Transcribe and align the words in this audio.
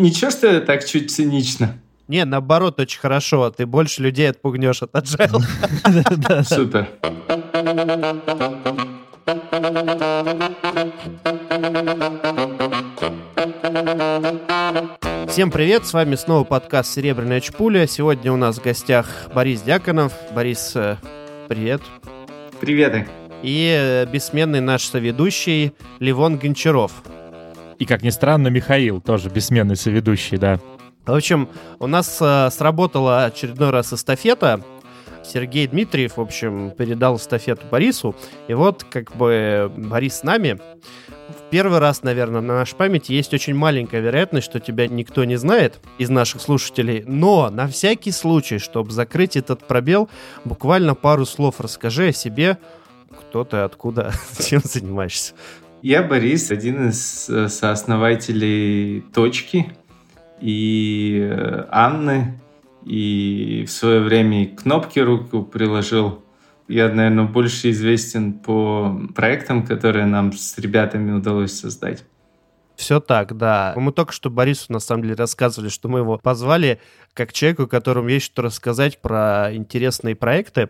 Ничего, 0.00 0.30
что 0.30 0.46
я 0.50 0.60
так 0.60 0.86
чуть 0.86 1.10
цинично. 1.10 1.74
Не, 2.08 2.24
наоборот, 2.24 2.80
очень 2.80 2.98
хорошо. 2.98 3.50
Ты 3.50 3.66
больше 3.66 4.02
людей 4.02 4.30
отпугнешь 4.30 4.82
от 4.82 4.92
agile. 4.94 5.42
Супер. 6.44 6.88
Всем 15.28 15.50
привет, 15.50 15.86
с 15.86 15.92
вами 15.92 16.14
снова 16.14 16.44
подкаст 16.44 16.94
«Серебряная 16.94 17.40
чпуля». 17.40 17.86
Сегодня 17.86 18.32
у 18.32 18.36
нас 18.36 18.56
в 18.56 18.62
гостях 18.64 19.06
Борис 19.34 19.60
Дьяконов. 19.60 20.14
Борис, 20.34 20.72
э, 20.76 20.96
привет. 21.46 21.82
Привет. 22.58 23.06
И 23.42 23.76
э, 23.78 24.06
бессменный 24.06 24.62
наш 24.62 24.84
соведущий 24.84 25.74
Ливон 25.98 26.38
Гончаров. 26.38 26.90
И, 27.80 27.86
как 27.86 28.02
ни 28.02 28.10
странно, 28.10 28.48
Михаил, 28.48 29.00
тоже 29.00 29.30
бессменный 29.30 29.74
соведущий, 29.74 30.36
да. 30.36 30.60
В 31.06 31.14
общем, 31.14 31.48
у 31.78 31.86
нас 31.86 32.18
э, 32.20 32.50
сработала 32.52 33.24
очередной 33.24 33.70
раз 33.70 33.94
эстафета. 33.94 34.62
Сергей 35.24 35.66
Дмитриев, 35.66 36.18
в 36.18 36.20
общем, 36.20 36.72
передал 36.72 37.16
эстафету 37.16 37.62
Борису. 37.70 38.14
И 38.48 38.54
вот, 38.54 38.84
как 38.84 39.16
бы, 39.16 39.72
Борис 39.74 40.18
с 40.18 40.22
нами. 40.24 40.60
В 41.30 41.50
первый 41.50 41.78
раз, 41.78 42.02
наверное, 42.02 42.42
на 42.42 42.54
нашей 42.54 42.76
памяти 42.76 43.12
есть 43.12 43.32
очень 43.32 43.54
маленькая 43.54 44.02
вероятность, 44.02 44.44
что 44.44 44.60
тебя 44.60 44.86
никто 44.86 45.24
не 45.24 45.36
знает 45.36 45.80
из 45.96 46.10
наших 46.10 46.42
слушателей. 46.42 47.02
Но 47.06 47.48
на 47.48 47.66
всякий 47.66 48.12
случай, 48.12 48.58
чтобы 48.58 48.90
закрыть 48.90 49.36
этот 49.36 49.66
пробел, 49.66 50.10
буквально 50.44 50.94
пару 50.94 51.24
слов 51.24 51.60
расскажи 51.60 52.08
о 52.08 52.12
себе. 52.12 52.58
Кто 53.10 53.44
ты, 53.44 53.56
откуда, 53.56 54.12
чем 54.38 54.60
занимаешься? 54.64 55.32
Я 55.82 56.02
Борис, 56.02 56.50
один 56.50 56.90
из 56.90 57.30
э, 57.30 57.48
сооснователей 57.48 59.00
«Точки» 59.14 59.72
и 60.38 61.26
э, 61.30 61.64
Анны, 61.70 62.38
и 62.84 63.64
в 63.66 63.70
свое 63.70 64.00
время 64.00 64.44
и 64.44 64.46
кнопки 64.46 64.98
руку 64.98 65.42
приложил. 65.42 66.22
Я, 66.68 66.90
наверное, 66.90 67.24
больше 67.24 67.70
известен 67.70 68.34
по 68.34 68.94
проектам, 69.14 69.66
которые 69.66 70.04
нам 70.04 70.32
с 70.34 70.58
ребятами 70.58 71.12
удалось 71.12 71.58
создать. 71.58 72.04
Все 72.76 73.00
так, 73.00 73.36
да. 73.36 73.72
Мы 73.76 73.92
только 73.92 74.12
что 74.12 74.28
Борису, 74.28 74.72
на 74.72 74.80
самом 74.80 75.04
деле, 75.04 75.14
рассказывали, 75.14 75.70
что 75.70 75.88
мы 75.88 76.00
его 76.00 76.18
позвали 76.18 76.78
как 77.14 77.32
человеку, 77.32 77.66
которому 77.66 78.08
есть 78.08 78.26
что 78.26 78.42
рассказать 78.42 79.00
про 79.00 79.48
интересные 79.52 80.14
проекты, 80.14 80.68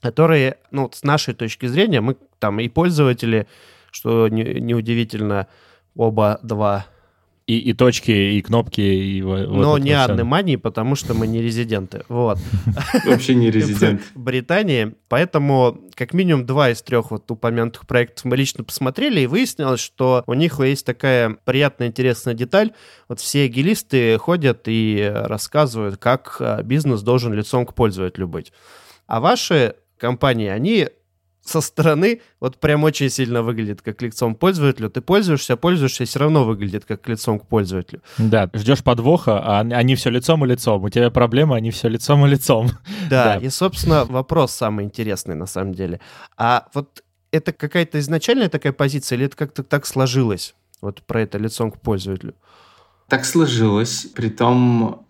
которые, 0.00 0.56
ну, 0.70 0.90
с 0.92 1.02
нашей 1.02 1.34
точки 1.34 1.66
зрения, 1.66 2.00
мы 2.00 2.16
там 2.38 2.58
и 2.58 2.68
пользователи, 2.68 3.46
что 3.90 4.28
неудивительно, 4.28 5.46
оба 5.94 6.38
два. 6.42 6.86
И, 7.46 7.58
и 7.58 7.72
точки, 7.72 8.12
и 8.12 8.40
кнопки, 8.42 8.80
и 8.80 9.22
вот 9.22 9.48
Но 9.48 9.76
не 9.76 9.90
Анны 9.90 10.22
Мании, 10.22 10.54
потому 10.54 10.94
что 10.94 11.14
мы 11.14 11.26
не 11.26 11.42
резиденты. 11.42 12.04
Вот. 12.08 12.38
Вообще 13.04 13.34
не 13.34 13.50
резидент. 13.50 14.02
В 14.14 14.20
Британии. 14.20 14.94
Поэтому 15.08 15.80
как 15.96 16.14
минимум 16.14 16.46
два 16.46 16.70
из 16.70 16.80
трех 16.80 17.10
вот 17.10 17.28
упомянутых 17.28 17.88
проектов 17.88 18.24
мы 18.26 18.36
лично 18.36 18.62
посмотрели, 18.62 19.22
и 19.22 19.26
выяснилось, 19.26 19.80
что 19.80 20.22
у 20.28 20.34
них 20.34 20.60
есть 20.60 20.86
такая 20.86 21.38
приятная, 21.44 21.88
интересная 21.88 22.34
деталь. 22.34 22.70
Вот 23.08 23.18
все 23.18 23.46
агилисты 23.46 24.16
ходят 24.18 24.62
и 24.66 25.10
рассказывают, 25.12 25.96
как 25.96 26.36
а, 26.38 26.62
бизнес 26.62 27.02
должен 27.02 27.32
лицом 27.32 27.66
к 27.66 27.74
пользователю 27.74 28.28
быть. 28.28 28.52
А 29.08 29.18
ваши 29.18 29.74
компании, 29.98 30.46
они 30.46 30.88
со 31.50 31.60
стороны 31.60 32.20
вот 32.38 32.58
прям 32.58 32.84
очень 32.84 33.10
сильно 33.10 33.42
выглядит 33.42 33.82
как 33.82 34.00
лицом 34.02 34.34
пользователю. 34.34 34.88
Ты 34.88 35.00
пользуешься, 35.00 35.56
пользуешься, 35.56 36.04
все 36.04 36.18
равно 36.20 36.44
выглядит 36.44 36.84
как 36.84 37.08
лицом 37.08 37.40
к 37.40 37.46
пользователю. 37.46 38.02
Да, 38.18 38.48
ждешь 38.54 38.84
подвоха, 38.84 39.40
а 39.40 39.60
они 39.60 39.96
все 39.96 40.10
лицом 40.10 40.44
и 40.44 40.48
лицом. 40.48 40.84
У 40.84 40.88
тебя 40.88 41.10
проблема, 41.10 41.56
они 41.56 41.70
все 41.70 41.88
лицом 41.88 42.24
и 42.26 42.30
лицом. 42.30 42.70
Да, 43.10 43.24
да. 43.24 43.36
и, 43.36 43.48
собственно, 43.48 44.04
вопрос 44.04 44.52
самый 44.52 44.84
интересный 44.84 45.34
на 45.34 45.46
самом 45.46 45.74
деле. 45.74 46.00
А 46.36 46.68
вот 46.74 47.02
это 47.32 47.52
какая-то 47.52 47.98
изначальная 47.98 48.48
такая 48.48 48.72
позиция 48.72 49.16
или 49.16 49.26
это 49.26 49.36
как-то 49.36 49.62
так 49.62 49.86
сложилось? 49.86 50.54
Вот 50.80 51.02
про 51.02 51.22
это 51.22 51.38
лицом 51.38 51.72
к 51.72 51.80
пользователю. 51.80 52.34
Так 53.08 53.24
сложилось. 53.24 54.06
Притом 54.14 55.06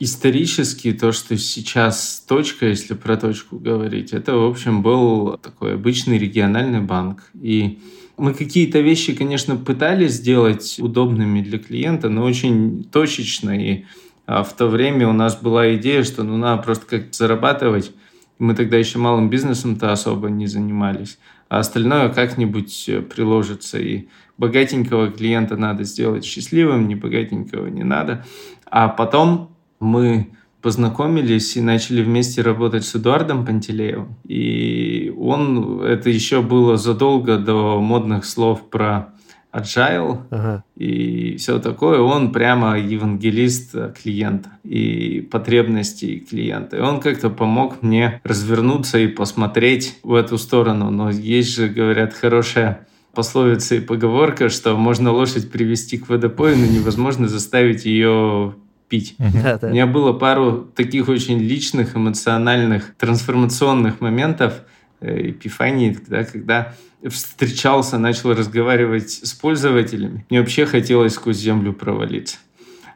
исторически 0.00 0.92
то, 0.92 1.12
что 1.12 1.36
сейчас 1.36 2.24
точка, 2.26 2.66
если 2.66 2.94
про 2.94 3.16
точку 3.16 3.58
говорить, 3.58 4.12
это, 4.12 4.36
в 4.36 4.44
общем, 4.44 4.82
был 4.82 5.36
такой 5.38 5.74
обычный 5.74 6.18
региональный 6.18 6.80
банк. 6.80 7.30
И 7.40 7.80
мы 8.16 8.34
какие-то 8.34 8.80
вещи, 8.80 9.14
конечно, 9.14 9.56
пытались 9.56 10.12
сделать 10.12 10.76
удобными 10.78 11.40
для 11.40 11.58
клиента, 11.58 12.08
но 12.08 12.24
очень 12.24 12.84
точечно. 12.84 13.50
И 13.50 13.84
а, 14.26 14.44
в 14.44 14.52
то 14.54 14.68
время 14.68 15.08
у 15.08 15.12
нас 15.12 15.36
была 15.36 15.74
идея, 15.76 16.04
что 16.04 16.22
ну 16.22 16.36
надо 16.36 16.62
просто 16.62 16.86
как 16.86 17.14
зарабатывать. 17.14 17.92
Мы 18.38 18.54
тогда 18.54 18.76
еще 18.76 18.98
малым 18.98 19.30
бизнесом-то 19.30 19.90
особо 19.90 20.30
не 20.30 20.46
занимались. 20.46 21.18
А 21.48 21.58
остальное 21.58 22.08
как-нибудь 22.10 22.88
э, 22.88 23.00
приложится. 23.00 23.80
И 23.80 24.08
богатенького 24.36 25.10
клиента 25.10 25.56
надо 25.56 25.82
сделать 25.82 26.24
счастливым, 26.24 26.86
не 26.86 26.94
богатенького 26.94 27.66
не 27.66 27.82
надо. 27.82 28.24
А 28.70 28.88
потом 28.88 29.56
мы 29.80 30.28
познакомились 30.62 31.56
и 31.56 31.60
начали 31.60 32.02
вместе 32.02 32.42
работать 32.42 32.84
с 32.84 32.96
Эдуардом 32.96 33.46
Пантелеевым. 33.46 34.16
И 34.24 35.12
он, 35.18 35.82
это 35.82 36.10
еще 36.10 36.42
было 36.42 36.76
задолго 36.76 37.38
до 37.38 37.80
модных 37.80 38.24
слов 38.24 38.68
про 38.68 39.14
agile 39.52 40.18
ага. 40.30 40.62
и 40.76 41.36
все 41.36 41.58
такое, 41.58 42.00
он 42.00 42.32
прямо 42.32 42.78
евангелист 42.78 43.74
клиента 44.02 44.50
и 44.62 45.20
потребностей 45.30 46.20
клиента. 46.20 46.76
И 46.76 46.80
он 46.80 47.00
как-то 47.00 47.30
помог 47.30 47.82
мне 47.82 48.20
развернуться 48.24 48.98
и 48.98 49.06
посмотреть 49.06 49.98
в 50.02 50.14
эту 50.14 50.38
сторону. 50.38 50.90
Но 50.90 51.10
есть 51.10 51.54
же, 51.54 51.68
говорят, 51.68 52.12
хорошая 52.12 52.86
пословица 53.14 53.76
и 53.76 53.80
поговорка, 53.80 54.48
что 54.48 54.76
можно 54.76 55.12
лошадь 55.12 55.50
привести 55.50 55.98
к 55.98 56.08
водопою, 56.08 56.56
но 56.58 56.66
невозможно 56.66 57.26
заставить 57.26 57.84
ее 57.84 58.54
пить. 58.88 59.16
Да, 59.18 59.58
да. 59.58 59.68
У 59.68 59.70
меня 59.70 59.86
было 59.86 60.12
пару 60.12 60.70
таких 60.74 61.08
очень 61.08 61.38
личных, 61.38 61.96
эмоциональных, 61.96 62.94
трансформационных 62.96 64.00
моментов, 64.00 64.62
э, 65.00 65.30
эпифании, 65.30 65.92
когда, 65.92 66.24
когда 66.24 66.74
встречался, 67.06 67.98
начал 67.98 68.34
разговаривать 68.34 69.10
с 69.10 69.32
пользователями. 69.34 70.26
Мне 70.30 70.40
вообще 70.40 70.66
хотелось 70.66 71.14
сквозь 71.14 71.36
землю 71.36 71.72
провалиться. 71.72 72.38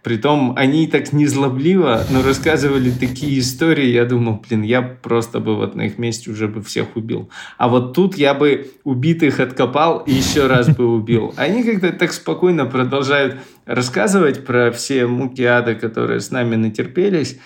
Притом 0.02 0.54
они 0.56 0.88
так 0.88 1.12
незлобливо, 1.12 2.04
но 2.10 2.22
рассказывали 2.22 2.90
такие 2.90 3.38
истории, 3.38 3.86
я 3.86 4.04
думал, 4.04 4.42
блин, 4.48 4.62
я 4.62 4.82
просто 4.82 5.38
бы 5.38 5.54
вот 5.54 5.76
на 5.76 5.82
их 5.82 5.96
месте 5.96 6.28
уже 6.28 6.48
бы 6.48 6.60
всех 6.60 6.96
убил. 6.96 7.30
А 7.56 7.68
вот 7.68 7.94
тут 7.94 8.16
я 8.16 8.34
бы 8.34 8.72
убитых 8.82 9.38
откопал 9.38 9.98
и 10.00 10.12
еще 10.12 10.48
раз 10.48 10.68
бы 10.68 10.92
убил. 10.92 11.32
Они 11.36 11.62
как-то 11.62 11.92
так 11.92 12.12
спокойно 12.12 12.66
продолжают 12.66 13.36
рассказывать 13.64 14.44
про 14.44 14.72
все 14.72 15.06
муки 15.06 15.42
ада, 15.42 15.76
которые 15.76 16.18
с 16.18 16.32
нами 16.32 16.56
натерпелись. 16.56 17.38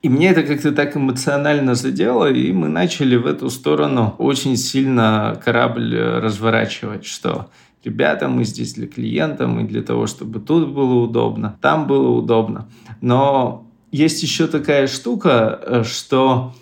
И 0.00 0.08
мне 0.08 0.30
это 0.30 0.44
как-то 0.44 0.72
так 0.72 0.96
эмоционально 0.96 1.74
задело, 1.74 2.30
и 2.32 2.52
мы 2.52 2.68
начали 2.68 3.16
в 3.16 3.26
эту 3.26 3.50
сторону 3.50 4.14
очень 4.16 4.56
сильно 4.56 5.38
корабль 5.44 5.94
разворачивать, 5.98 7.04
что 7.04 7.50
ребята, 7.84 8.28
мы 8.28 8.44
здесь 8.44 8.74
для 8.74 8.86
клиента, 8.86 9.46
мы 9.46 9.64
для 9.64 9.82
того, 9.82 10.06
чтобы 10.06 10.40
тут 10.40 10.68
было 10.68 10.94
удобно, 10.94 11.58
там 11.60 11.86
было 11.86 12.08
удобно. 12.08 12.68
Но 13.00 13.66
есть 13.90 14.22
еще 14.22 14.46
такая 14.46 14.86
штука, 14.86 15.60
э, 15.64 15.84
что 15.84 16.54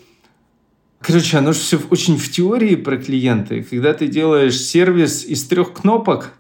Короче, 1.01 1.39
оно 1.39 1.53
же 1.53 1.61
все 1.61 1.79
очень 1.91 2.17
в 2.17 2.33
теории 2.33 2.75
про 2.75 2.97
клиенты. 2.97 3.63
Когда 3.63 3.93
ты 3.93 4.09
делаешь 4.09 4.59
сервис 4.59 5.25
из 5.25 5.45
трех 5.45 5.73
кнопок, 5.73 6.33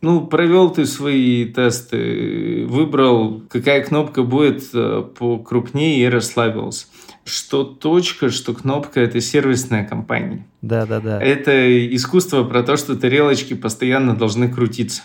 ну, 0.00 0.26
провел 0.26 0.70
ты 0.70 0.86
свои 0.86 1.44
тесты, 1.44 2.66
выбрал, 2.66 3.42
какая 3.48 3.84
кнопка 3.84 4.24
будет 4.24 4.64
э, 4.72 5.04
покрупнее 5.16 6.04
и 6.04 6.08
расслабился 6.08 6.86
что 7.28 7.64
точка, 7.64 8.30
что 8.30 8.54
кнопка— 8.54 9.00
это 9.02 9.20
сервисная 9.20 9.84
компания. 9.84 10.46
Да-да-да. 10.62 11.22
Это 11.22 11.94
искусство 11.94 12.44
про 12.44 12.62
то, 12.62 12.76
что 12.76 12.96
тарелочки 12.96 13.54
постоянно 13.54 14.16
должны 14.16 14.48
крутиться. 14.48 15.02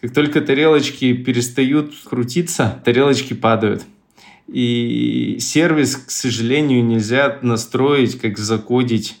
Как 0.00 0.12
только 0.12 0.40
тарелочки 0.40 1.12
перестают 1.12 1.92
крутиться, 2.04 2.80
тарелочки 2.84 3.34
падают. 3.34 3.84
И 4.48 5.36
сервис, 5.40 5.96
к 5.96 6.10
сожалению, 6.10 6.84
нельзя 6.84 7.38
настроить, 7.42 8.18
как 8.18 8.38
закодить. 8.38 9.20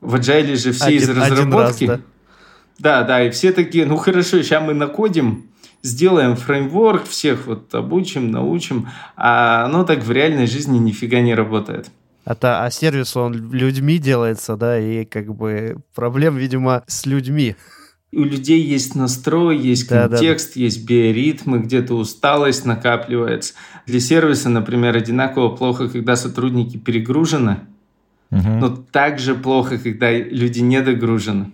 В 0.00 0.14
Agile 0.14 0.56
же 0.56 0.72
все 0.72 0.84
один, 0.84 0.98
из 0.98 1.08
разработки... 1.08 1.84
Раз, 1.84 1.98
да? 1.98 2.00
да, 2.78 3.02
да, 3.02 3.24
и 3.24 3.30
все 3.30 3.52
такие, 3.52 3.86
ну 3.86 3.96
хорошо, 3.96 4.42
сейчас 4.42 4.62
мы 4.62 4.74
накодим, 4.74 5.46
сделаем 5.88 6.36
фреймворк, 6.36 7.04
всех 7.06 7.46
вот 7.46 7.74
обучим, 7.74 8.30
научим, 8.30 8.88
а 9.16 9.64
оно 9.64 9.84
так 9.84 10.04
в 10.04 10.10
реальной 10.10 10.46
жизни 10.46 10.78
нифига 10.78 11.20
не 11.20 11.34
работает. 11.34 11.90
Это, 12.24 12.62
а 12.62 12.70
сервис, 12.70 13.16
он 13.16 13.52
людьми 13.52 13.98
делается, 13.98 14.56
да, 14.56 14.78
и 14.78 15.06
как 15.06 15.34
бы 15.34 15.78
проблем, 15.94 16.36
видимо, 16.36 16.84
с 16.86 17.06
людьми. 17.06 17.56
у 18.12 18.22
людей 18.22 18.60
есть 18.60 18.94
настрой, 18.94 19.56
есть 19.56 19.88
контекст, 19.88 20.48
да, 20.48 20.54
да. 20.54 20.60
есть 20.60 20.84
биоритмы, 20.86 21.60
где-то 21.60 21.94
усталость 21.94 22.66
накапливается. 22.66 23.54
Для 23.86 23.98
сервиса, 23.98 24.50
например, 24.50 24.94
одинаково 24.94 25.56
плохо, 25.56 25.88
когда 25.88 26.16
сотрудники 26.16 26.76
перегружены, 26.76 27.60
угу. 28.30 28.48
но 28.48 28.68
также 28.76 29.34
плохо, 29.34 29.78
когда 29.78 30.10
люди 30.12 30.60
недогружены. 30.60 31.52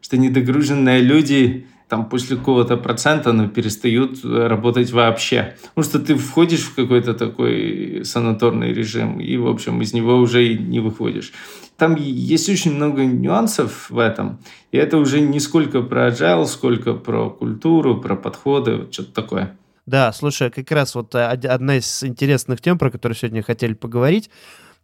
Что 0.00 0.16
недогруженные 0.16 1.00
люди 1.00 1.66
там 1.92 2.06
после 2.06 2.38
какого-то 2.38 2.78
процента 2.78 3.34
ну, 3.34 3.48
перестают 3.48 4.24
работать 4.24 4.90
вообще. 4.92 5.56
Потому 5.74 5.84
что 5.84 5.98
ты 5.98 6.14
входишь 6.14 6.62
в 6.62 6.74
какой-то 6.74 7.12
такой 7.12 8.00
санаторный 8.06 8.72
режим, 8.72 9.20
и, 9.20 9.36
в 9.36 9.46
общем, 9.46 9.82
из 9.82 9.92
него 9.92 10.16
уже 10.16 10.42
и 10.42 10.56
не 10.56 10.80
выходишь. 10.80 11.34
Там 11.76 11.96
есть 11.96 12.48
очень 12.48 12.74
много 12.74 13.04
нюансов 13.04 13.90
в 13.90 13.98
этом, 13.98 14.38
и 14.70 14.78
это 14.78 14.96
уже 14.96 15.20
не 15.20 15.38
сколько 15.38 15.82
про 15.82 16.08
agile, 16.08 16.46
сколько 16.46 16.94
про 16.94 17.28
культуру, 17.28 18.00
про 18.00 18.16
подходы, 18.16 18.88
что-то 18.90 19.12
такое. 19.12 19.54
Да, 19.84 20.14
слушай, 20.14 20.50
как 20.50 20.70
раз 20.70 20.94
вот 20.94 21.14
э, 21.14 21.26
одна 21.26 21.76
из 21.76 22.02
интересных 22.02 22.62
тем, 22.62 22.78
про 22.78 22.90
которую 22.90 23.18
сегодня 23.18 23.42
хотели 23.42 23.74
поговорить, 23.74 24.30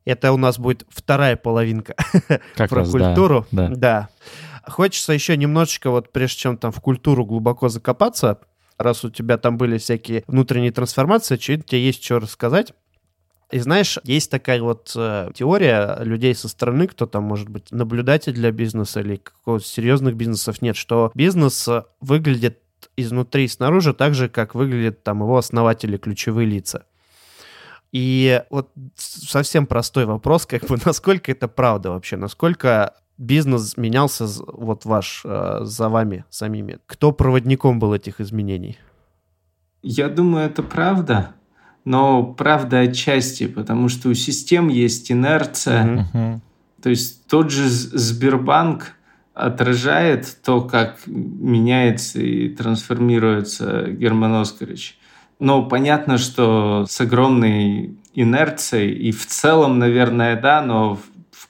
это 0.04 0.32
у 0.32 0.36
нас 0.36 0.58
будет 0.58 0.84
вторая 0.90 1.36
половинка 1.36 1.94
как 2.54 2.68
про 2.68 2.80
раз, 2.80 2.90
культуру. 2.90 3.46
Да, 3.50 3.68
да. 3.68 3.76
да. 3.76 4.08
Хочется 4.68 5.12
еще 5.12 5.36
немножечко, 5.36 5.90
вот 5.90 6.12
прежде 6.12 6.38
чем 6.38 6.56
там 6.56 6.72
в 6.72 6.80
культуру 6.80 7.24
глубоко 7.24 7.68
закопаться, 7.68 8.40
раз 8.76 9.04
у 9.04 9.10
тебя 9.10 9.38
там 9.38 9.56
были 9.58 9.78
всякие 9.78 10.24
внутренние 10.26 10.72
трансформации, 10.72 11.36
тебе 11.36 11.84
есть 11.84 12.04
что 12.04 12.18
рассказать. 12.18 12.72
И 13.50 13.58
знаешь, 13.60 13.98
есть 14.04 14.30
такая 14.30 14.60
вот 14.60 14.92
э, 14.94 15.30
теория 15.34 15.96
людей 16.02 16.34
со 16.34 16.48
стороны, 16.48 16.86
кто 16.86 17.06
там, 17.06 17.24
может 17.24 17.48
быть, 17.48 17.72
наблюдатель 17.72 18.34
для 18.34 18.52
бизнеса 18.52 19.00
или 19.00 19.16
какого-то 19.16 19.64
серьезных 19.64 20.16
бизнесов 20.16 20.60
нет, 20.60 20.76
что 20.76 21.10
бизнес 21.14 21.66
э, 21.66 21.84
выглядит 22.02 22.60
изнутри 22.96 23.44
и 23.44 23.48
снаружи 23.48 23.94
так 23.94 24.14
же, 24.14 24.28
как 24.28 24.54
выглядят 24.54 25.02
там 25.02 25.20
его 25.20 25.38
основатели, 25.38 25.96
ключевые 25.96 26.46
лица. 26.46 26.84
И 27.90 28.42
вот 28.50 28.70
совсем 28.96 29.66
простой 29.66 30.04
вопрос, 30.04 30.44
как 30.44 30.66
бы, 30.66 30.76
насколько 30.84 31.32
это 31.32 31.48
правда 31.48 31.90
вообще, 31.90 32.16
насколько 32.16 32.94
бизнес 33.18 33.76
менялся 33.76 34.26
вот 34.46 34.84
ваш 34.84 35.22
э, 35.24 35.60
за 35.62 35.88
вами 35.88 36.24
самими? 36.30 36.78
Кто 36.86 37.12
проводником 37.12 37.78
был 37.78 37.92
этих 37.92 38.20
изменений? 38.20 38.78
Я 39.82 40.08
думаю, 40.08 40.46
это 40.46 40.62
правда, 40.62 41.32
но 41.84 42.22
правда 42.24 42.80
отчасти, 42.80 43.46
потому 43.46 43.88
что 43.88 44.08
у 44.08 44.14
систем 44.14 44.68
есть 44.68 45.12
инерция. 45.12 46.08
Uh-huh. 46.12 46.40
То 46.82 46.90
есть 46.90 47.26
тот 47.26 47.50
же 47.50 47.68
Сбербанк 47.68 48.94
отражает 49.34 50.38
то, 50.44 50.62
как 50.62 50.98
меняется 51.06 52.20
и 52.20 52.48
трансформируется 52.48 53.84
Герман 53.88 54.34
Оскарович. 54.34 54.98
Но 55.38 55.64
понятно, 55.64 56.18
что 56.18 56.84
с 56.88 57.00
огромной 57.00 57.96
инерцией, 58.14 58.92
и 58.94 59.12
в 59.12 59.26
целом, 59.26 59.78
наверное, 59.78 60.40
да, 60.40 60.60
но 60.60 60.98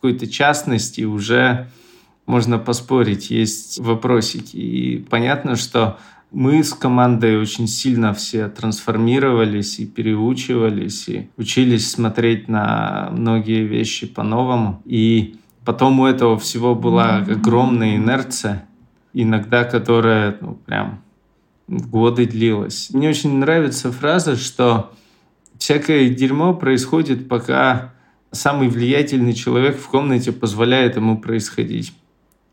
какой-то 0.00 0.28
частности 0.28 1.02
уже 1.02 1.68
можно 2.26 2.58
поспорить, 2.58 3.30
есть 3.30 3.80
вопросики. 3.80 4.56
И 4.56 4.98
понятно, 4.98 5.56
что 5.56 5.98
мы 6.30 6.62
с 6.62 6.72
командой 6.74 7.40
очень 7.40 7.66
сильно 7.66 8.12
все 8.14 8.48
трансформировались 8.48 9.80
и 9.80 9.86
переучивались, 9.86 11.08
и 11.08 11.30
учились 11.36 11.90
смотреть 11.90 12.48
на 12.48 13.08
многие 13.12 13.64
вещи 13.66 14.06
по-новому. 14.06 14.82
И 14.84 15.36
потом 15.64 16.00
у 16.00 16.06
этого 16.06 16.38
всего 16.38 16.74
была 16.74 17.16
огромная 17.16 17.96
инерция, 17.96 18.66
иногда 19.14 19.64
которая 19.64 20.36
ну, 20.40 20.54
прям 20.54 21.02
годы 21.66 22.26
длилась. 22.26 22.90
Мне 22.92 23.08
очень 23.08 23.38
нравится 23.38 23.90
фраза, 23.90 24.36
что 24.36 24.92
всякое 25.58 26.10
дерьмо 26.10 26.54
происходит, 26.54 27.28
пока 27.28 27.94
самый 28.32 28.68
влиятельный 28.68 29.32
человек 29.32 29.78
в 29.78 29.88
комнате 29.88 30.32
позволяет 30.32 30.96
ему 30.96 31.18
происходить. 31.18 31.92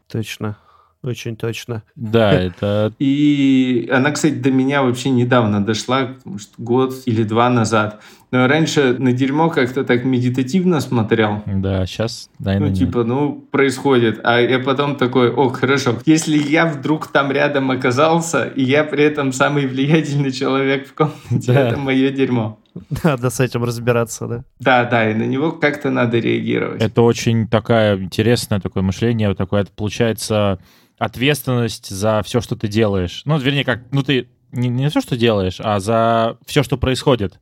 Точно. 0.08 0.58
Очень 1.06 1.36
точно. 1.36 1.84
Да, 1.96 2.34
это... 2.42 2.94
И 2.98 3.90
она, 3.92 4.12
кстати, 4.12 4.34
до 4.34 4.52
меня 4.52 4.82
вообще 4.82 5.10
недавно 5.10 5.64
дошла, 5.64 6.16
что 6.38 6.54
год 6.58 6.94
или 7.06 7.24
два 7.24 7.50
назад. 7.50 8.02
Но 8.32 8.48
раньше 8.48 8.96
на 8.98 9.14
дерьмо 9.14 9.50
как-то 9.50 9.84
так 9.84 10.04
медитативно 10.04 10.82
смотрел. 10.82 11.44
Да, 11.46 11.86
сейчас, 11.86 12.30
наверное, 12.40 12.70
Ну, 12.70 12.76
типа, 12.76 13.04
ну, 13.04 13.48
происходит. 13.52 14.20
А 14.24 14.40
я 14.40 14.60
потом 14.60 14.96
такой, 14.96 15.32
о, 15.32 15.50
хорошо, 15.50 15.98
если 16.06 16.38
я 16.38 16.66
вдруг 16.66 17.08
там 17.08 17.32
рядом 17.32 17.72
оказался, 17.72 18.46
и 18.46 18.64
я 18.64 18.84
при 18.84 19.04
этом 19.04 19.32
самый 19.32 19.68
влиятельный 19.68 20.32
человек 20.32 20.88
в 20.88 20.94
комнате, 20.94 21.54
да. 21.54 21.70
это 21.70 21.78
мое 21.78 22.10
дерьмо. 22.10 22.60
Надо 23.04 23.30
с 23.30 23.40
этим 23.40 23.64
разбираться, 23.64 24.28
да? 24.28 24.44
Да, 24.60 24.84
да, 24.86 25.10
и 25.10 25.14
на 25.14 25.24
него 25.24 25.52
как-то 25.54 25.92
надо 25.92 26.20
реагировать. 26.20 26.82
Это 26.82 27.02
очень 27.02 27.48
такая 27.48 27.98
интересное 27.98 28.60
такое 28.60 28.84
мышление, 28.84 29.30
вот 29.30 29.38
такое, 29.38 29.62
это 29.62 29.72
получается 29.72 30.60
ответственность 30.98 31.90
за 31.90 32.22
все, 32.24 32.42
что 32.42 32.56
ты 32.56 32.68
делаешь. 32.68 33.22
Ну, 33.26 33.38
вернее, 33.38 33.64
как, 33.64 33.82
ну 33.92 34.04
ты 34.04 34.28
не, 34.52 34.70
не 34.70 34.90
все, 34.90 35.02
что 35.02 35.18
делаешь, 35.18 35.58
а 35.60 35.80
за 35.80 36.38
все, 36.46 36.64
что 36.64 36.78
происходит. 36.78 37.40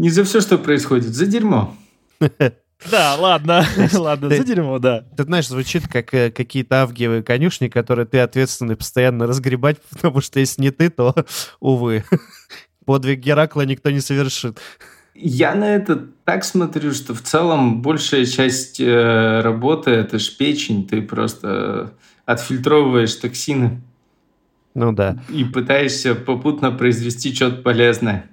Не 0.00 0.08
за 0.08 0.24
все, 0.24 0.40
что 0.40 0.56
происходит, 0.56 1.14
за 1.14 1.26
дерьмо. 1.26 1.76
Да, 2.90 3.14
ладно, 3.16 3.62
ладно, 3.92 4.30
за 4.30 4.42
дерьмо, 4.42 4.78
да. 4.78 5.04
Ты 5.14 5.24
знаешь, 5.24 5.48
звучит 5.48 5.86
как 5.86 6.14
э, 6.14 6.30
какие-то 6.30 6.76
авгиевые 6.76 7.22
конюшни, 7.22 7.68
которые 7.68 8.06
ты 8.06 8.20
ответственный 8.20 8.74
постоянно 8.74 9.26
разгребать, 9.26 9.76
потому 9.90 10.22
что 10.22 10.40
если 10.40 10.62
не 10.62 10.70
ты, 10.70 10.88
то, 10.88 11.14
увы, 11.60 12.04
подвиг 12.86 13.18
Геракла 13.18 13.66
никто 13.66 13.90
не 13.90 14.00
совершит. 14.00 14.58
Я 15.14 15.54
на 15.54 15.76
это 15.76 16.06
так 16.24 16.44
смотрю, 16.44 16.94
что 16.94 17.14
в 17.14 17.20
целом 17.20 17.82
большая 17.82 18.24
часть 18.24 18.80
э, 18.80 19.40
работы 19.42 19.90
это 19.90 20.18
ж 20.18 20.34
печень, 20.34 20.88
ты 20.88 21.02
просто 21.02 21.92
отфильтровываешь 22.24 23.14
токсины. 23.16 23.82
Ну 24.72 24.92
да. 24.92 25.22
И 25.28 25.44
пытаешься 25.44 26.14
попутно 26.14 26.70
произвести 26.70 27.34
что-то 27.34 27.60
полезное. 27.60 28.30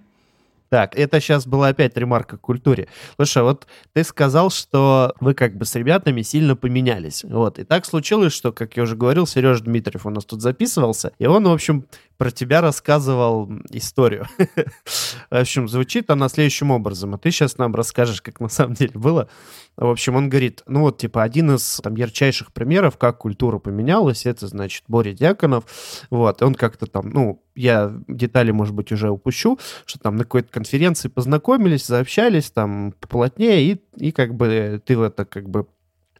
Так, 0.69 0.98
это 0.98 1.19
сейчас 1.19 1.48
была 1.48 1.69
опять 1.69 1.96
ремарка 1.98 2.38
к 2.38 2.42
культуре. 2.42 2.88
Слушай, 3.16 3.44
вот 3.44 3.68
ты 3.94 4.04
сказал, 4.04 4.50
что 4.50 5.14
вы 5.19 5.34
как 5.34 5.58
бы 5.58 5.66
с 5.66 5.75
ребятами 5.75 6.22
сильно 6.22 6.56
поменялись. 6.56 7.24
Вот. 7.24 7.60
И 7.60 7.64
так 7.64 7.86
случилось, 7.86 8.34
что, 8.34 8.52
как 8.52 8.75
я 8.75 8.84
уже 8.84 8.96
говорил, 8.96 9.25
Сережа 9.25 9.64
Дмитриев 9.64 10.06
у 10.06 10.10
нас 10.10 10.25
тут 10.25 10.42
записывался, 10.42 11.12
и 11.19 11.25
он, 11.25 11.46
в 11.48 11.52
общем, 11.52 11.86
про 12.18 12.31
тебя 12.31 12.62
рассказывал 12.62 13.50
историю. 13.69 14.28
В 15.30 15.36
общем, 15.36 15.68
звучит 15.68 16.10
она 16.10 16.30
следующим 16.30 16.72
образом. 16.72 17.14
А 17.14 17.18
ты 17.18 17.31
сейчас 17.31 17.57
нам 17.57 17.76
расскажешь, 17.76 18.21
как 18.21 18.40
на 18.40 18.50
самом 18.50 18.74
деле 18.74 18.94
было. 18.95 19.30
В 19.78 19.88
общем, 19.88 20.16
он 20.16 20.30
говорит, 20.30 20.64
ну 20.66 20.81
вот, 20.81 20.97
типа, 20.97 21.21
один 21.21 21.56
из 21.56 21.80
там 21.83 21.95
ярчайших 21.95 22.52
примеров, 22.52 22.97
как 22.97 23.19
культура 23.19 23.59
поменялась, 23.59 24.26
это, 24.26 24.47
значит, 24.47 24.83
Боря 24.88 25.14
Дьяконов. 25.14 25.66
Вот, 26.09 26.42
он 26.42 26.56
как-то 26.56 26.88
там, 26.88 27.09
ну, 27.12 27.44
я 27.57 27.94
детали, 28.07 28.52
может 28.52 28.73
быть, 28.73 28.92
уже 28.92 29.09
упущу, 29.09 29.59
что 29.85 29.99
там 29.99 30.16
на 30.16 30.23
какой-то 30.23 30.49
конференции 30.49 31.09
познакомились, 31.09 31.85
заобщались 31.85 32.52
там 32.52 32.94
поплотнее, 32.99 33.71
и, 33.71 33.81
и 33.97 34.11
как 34.11 34.35
бы 34.35 34.81
ты 34.85 34.97
в 34.97 35.02
это 35.02 35.26
как 35.26 35.49
бы 35.49 35.68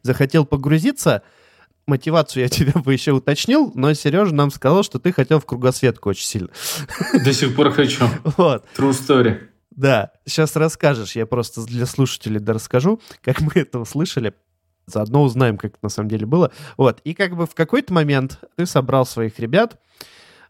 захотел 0.02 0.44
погрузиться, 0.44 1.22
мотивацию 1.86 2.42
я 2.42 2.48
тебя 2.48 2.80
бы 2.80 2.92
еще 2.92 3.12
уточнил, 3.12 3.72
но 3.74 3.94
Сережа 3.94 4.34
нам 4.34 4.50
сказал, 4.50 4.82
что 4.82 4.98
ты 4.98 5.12
хотел 5.12 5.40
в 5.40 5.46
кругосветку 5.46 6.10
очень 6.10 6.26
сильно. 6.26 6.50
До 7.24 7.32
сих 7.32 7.56
пор 7.56 7.70
хочу. 7.70 8.04
Вот. 8.36 8.64
True 8.76 8.90
story. 8.90 9.38
Да, 9.70 10.10
сейчас 10.26 10.56
расскажешь. 10.56 11.14
Я 11.14 11.24
просто 11.24 11.64
для 11.64 11.86
слушателей 11.86 12.40
да 12.40 12.52
расскажу, 12.52 13.00
как 13.22 13.40
мы 13.40 13.52
это 13.54 13.78
услышали. 13.78 14.34
Заодно 14.86 15.22
узнаем, 15.22 15.56
как 15.56 15.72
это 15.72 15.78
на 15.82 15.88
самом 15.88 16.08
деле 16.08 16.26
было. 16.26 16.50
Вот. 16.76 17.00
И 17.04 17.14
как 17.14 17.36
бы 17.36 17.46
в 17.46 17.54
какой-то 17.54 17.92
момент 17.92 18.40
ты 18.56 18.66
собрал 18.66 19.06
своих 19.06 19.38
ребят, 19.38 19.78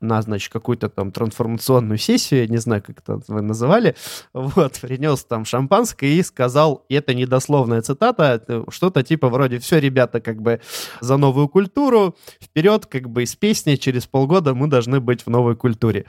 на, 0.01 0.21
значит, 0.23 0.53
какую-то 0.53 0.89
там 0.89 1.13
трансформационную 1.13 1.99
сессию, 1.99 2.43
я 2.43 2.47
не 2.47 2.59
знаю, 2.59 2.83
как 2.83 2.99
это 3.01 3.21
вы 3.29 3.43
называли, 3.43 3.97
вот, 4.33 4.79
принес 4.81 5.25
там 5.25 5.45
шампанское 5.45 6.11
и 6.11 6.23
сказал, 6.23 6.85
и 6.89 6.95
это 6.95 7.15
недословная 7.15 7.83
цитата, 7.83 8.65
что-то 8.71 9.03
типа 9.03 9.29
вроде 9.29 9.59
«все, 9.59 9.79
ребята, 9.79 10.21
как 10.21 10.41
бы 10.41 10.61
за 11.01 11.17
новую 11.17 11.49
культуру, 11.49 12.17
вперед, 12.41 12.87
как 12.87 13.09
бы 13.09 13.23
из 13.23 13.35
песни, 13.37 13.77
через 13.77 14.07
полгода 14.07 14.55
мы 14.55 14.69
должны 14.69 15.01
быть 15.01 15.27
в 15.27 15.31
новой 15.31 15.57
культуре». 15.57 16.07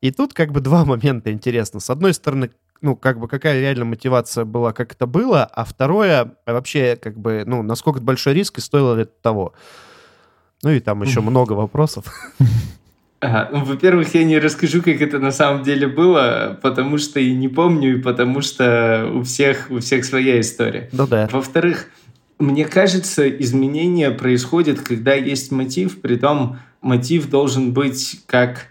И 0.00 0.10
тут 0.10 0.32
как 0.32 0.50
бы 0.50 0.60
два 0.60 0.84
момента 0.84 1.30
интересно. 1.30 1.78
С 1.78 1.90
одной 1.90 2.14
стороны, 2.14 2.50
ну, 2.80 2.96
как 2.96 3.18
бы 3.18 3.28
какая 3.28 3.60
реально 3.60 3.84
мотивация 3.84 4.44
была, 4.44 4.72
как 4.72 4.92
это 4.92 5.06
было, 5.06 5.44
а 5.44 5.64
второе, 5.64 6.36
вообще, 6.46 6.96
как 6.96 7.18
бы, 7.18 7.44
ну, 7.46 7.62
насколько 7.62 8.00
большой 8.00 8.34
риск 8.34 8.58
и 8.58 8.60
стоило 8.60 8.94
ли 8.94 9.02
это 9.02 9.12
того. 9.20 9.52
Ну 10.62 10.70
и 10.70 10.80
там 10.80 11.02
еще 11.02 11.20
много 11.20 11.54
вопросов. 11.54 12.06
Ага. 13.20 13.50
Ну, 13.52 13.64
во-первых, 13.64 14.14
я 14.14 14.24
не 14.24 14.38
расскажу, 14.38 14.80
как 14.80 15.02
это 15.02 15.18
на 15.18 15.30
самом 15.30 15.62
деле 15.62 15.86
было, 15.86 16.58
потому 16.62 16.96
что 16.96 17.20
и 17.20 17.34
не 17.34 17.48
помню, 17.48 17.98
и 17.98 18.00
потому 18.00 18.40
что 18.40 19.10
у 19.14 19.22
всех, 19.22 19.66
у 19.70 19.78
всех 19.80 20.06
своя 20.06 20.40
история. 20.40 20.88
Ну 20.92 21.06
да. 21.06 21.28
Во-вторых, 21.30 21.88
мне 22.38 22.64
кажется, 22.64 23.28
изменения 23.28 24.10
происходят, 24.10 24.80
когда 24.80 25.12
есть 25.12 25.52
мотив, 25.52 26.00
при 26.00 26.16
том 26.16 26.58
мотив 26.80 27.28
должен 27.28 27.74
быть 27.74 28.22
как 28.24 28.68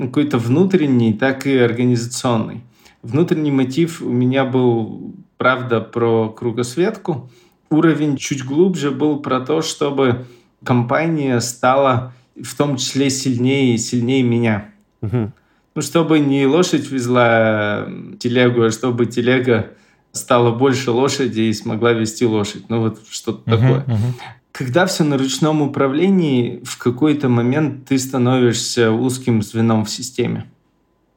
какой-то 0.00 0.38
внутренний, 0.38 1.12
так 1.12 1.46
и 1.46 1.56
организационный. 1.58 2.62
Внутренний 3.02 3.50
мотив 3.50 4.00
у 4.00 4.08
меня 4.08 4.44
был, 4.44 5.14
правда, 5.36 5.80
про 5.80 6.28
кругосветку. 6.28 7.30
Уровень 7.68 8.16
чуть 8.16 8.44
глубже 8.44 8.92
был 8.92 9.18
про 9.18 9.40
то, 9.40 9.60
чтобы 9.60 10.24
компания 10.64 11.40
стала 11.40 12.14
в 12.42 12.56
том 12.56 12.76
числе 12.76 13.10
сильнее 13.10 13.74
и 13.74 13.78
сильнее 13.78 14.22
меня. 14.22 14.70
Угу. 15.02 15.32
Ну, 15.74 15.82
чтобы 15.82 16.18
не 16.20 16.46
лошадь 16.46 16.90
везла 16.90 17.88
телегу, 18.18 18.62
а 18.62 18.70
чтобы 18.70 19.06
телега 19.06 19.70
стала 20.12 20.50
больше 20.50 20.90
лошади 20.90 21.42
и 21.42 21.52
смогла 21.52 21.92
вести 21.92 22.24
лошадь. 22.24 22.68
Ну, 22.68 22.80
вот 22.80 23.00
что-то 23.10 23.50
uh-huh, 23.50 23.56
такое. 23.56 23.80
Uh-huh. 23.80 24.12
Когда 24.52 24.86
все 24.86 25.04
на 25.04 25.18
ручном 25.18 25.60
управлении, 25.60 26.62
в 26.64 26.78
какой-то 26.78 27.28
момент 27.28 27.86
ты 27.86 27.98
становишься 27.98 28.90
узким 28.90 29.42
звеном 29.42 29.84
в 29.84 29.90
системе. 29.90 30.46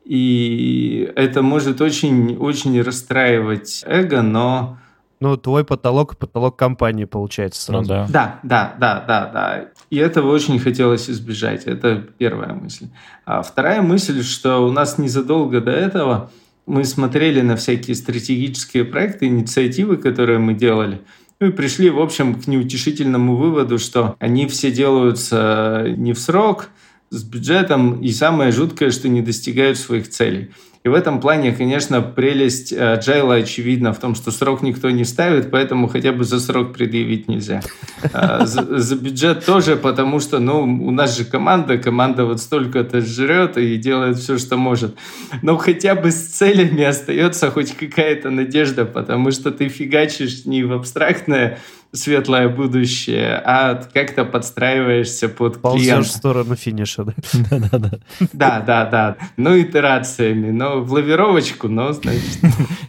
И 0.03 1.09
это 1.15 1.41
может 1.41 1.79
очень-очень 1.79 2.81
расстраивать 2.81 3.83
эго, 3.85 4.23
но 4.23 4.78
ну, 5.19 5.37
твой 5.37 5.65
потолок— 5.65 6.17
потолок 6.19 6.55
компании, 6.55 7.05
получается, 7.05 7.71
ну 7.71 7.83
сразу. 7.83 7.93
Ну, 7.93 8.07
да. 8.13 8.39
да, 8.43 8.75
да, 8.77 8.77
да, 8.79 9.05
да, 9.07 9.31
да. 9.31 9.65
И 9.89 9.97
этого 9.97 10.31
очень 10.31 10.59
хотелось 10.59 11.09
избежать. 11.09 11.65
Это 11.65 11.97
первая 12.17 12.53
мысль. 12.53 12.87
А 13.25 13.41
вторая 13.41 13.81
мысль, 13.81 14.23
что 14.23 14.65
у 14.65 14.71
нас 14.71 14.97
незадолго 14.97 15.61
до 15.61 15.71
этого 15.71 16.31
мы 16.65 16.85
смотрели 16.85 17.41
на 17.41 17.55
всякие 17.55 17.95
стратегические 17.95 18.85
проекты, 18.85 19.25
инициативы, 19.25 19.97
которые 19.97 20.39
мы 20.39 20.53
делали, 20.53 21.01
ну 21.39 21.47
и 21.47 21.51
пришли, 21.51 21.89
в 21.89 21.99
общем, 21.99 22.35
к 22.35 22.47
неутешительному 22.47 23.35
выводу, 23.35 23.79
что 23.79 24.15
они 24.19 24.45
все 24.47 24.71
делаются 24.71 25.85
не 25.97 26.13
в 26.13 26.19
срок, 26.19 26.69
с 27.11 27.23
бюджетом, 27.23 28.01
и 28.01 28.11
самое 28.11 28.51
жуткое, 28.51 28.91
что 28.91 29.09
не 29.09 29.21
достигают 29.21 29.77
своих 29.77 30.09
целей. 30.09 30.51
И 30.85 30.87
в 30.87 30.93
этом 30.93 31.19
плане, 31.19 31.51
конечно, 31.51 32.01
прелесть 32.01 32.71
Agile 32.71 33.33
э, 33.33 33.41
очевидна 33.41 33.91
в 33.91 33.99
том, 33.99 34.15
что 34.15 34.31
срок 34.31 34.61
никто 34.61 34.89
не 34.89 35.03
ставит, 35.03 35.51
поэтому 35.51 35.89
хотя 35.89 36.13
бы 36.13 36.23
за 36.23 36.39
срок 36.39 36.73
предъявить 36.73 37.27
нельзя. 37.27 37.61
А, 38.13 38.45
за, 38.45 38.79
за 38.79 38.95
бюджет 38.95 39.45
тоже, 39.45 39.75
потому 39.75 40.21
что, 40.21 40.39
ну, 40.39 40.61
у 40.63 40.91
нас 40.91 41.17
же 41.17 41.25
команда, 41.25 41.77
команда 41.77 42.23
вот 42.23 42.39
столько-то 42.39 43.01
жрет 43.01 43.57
и 43.57 43.75
делает 43.75 44.17
все, 44.17 44.37
что 44.37 44.55
может. 44.55 44.95
Но 45.41 45.57
хотя 45.57 45.95
бы 45.95 46.11
с 46.11 46.27
целями 46.27 46.83
остается 46.83 47.51
хоть 47.51 47.75
какая-то 47.75 48.29
надежда, 48.29 48.85
потому 48.85 49.31
что 49.31 49.51
ты 49.51 49.67
фигачишь 49.67 50.45
не 50.45 50.63
в 50.63 50.71
абстрактное 50.71 51.59
светлое 51.91 52.49
будущее, 52.49 53.41
а 53.43 53.75
как-то 53.93 54.25
подстраиваешься 54.25 55.27
под 55.27 55.61
Ползешь 55.61 55.83
клиента. 55.83 56.09
в 56.09 56.11
сторону 56.11 56.55
финиша, 56.55 57.03
да? 57.03 57.13
Да-да-да. 57.49 57.99
Да-да-да. 58.33 59.17
Ну, 59.37 59.59
итерациями. 59.59 60.51
Но 60.51 60.81
в 60.81 60.91
лавировочку, 60.93 61.67
но, 61.67 61.93
значит... 61.93 62.39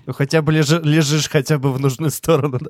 Ну, 0.06 0.12
хотя 0.12 0.42
бы 0.42 0.52
лежишь 0.52 1.28
хотя 1.28 1.58
бы 1.58 1.72
в 1.72 1.80
нужную 1.80 2.10
сторону. 2.10 2.60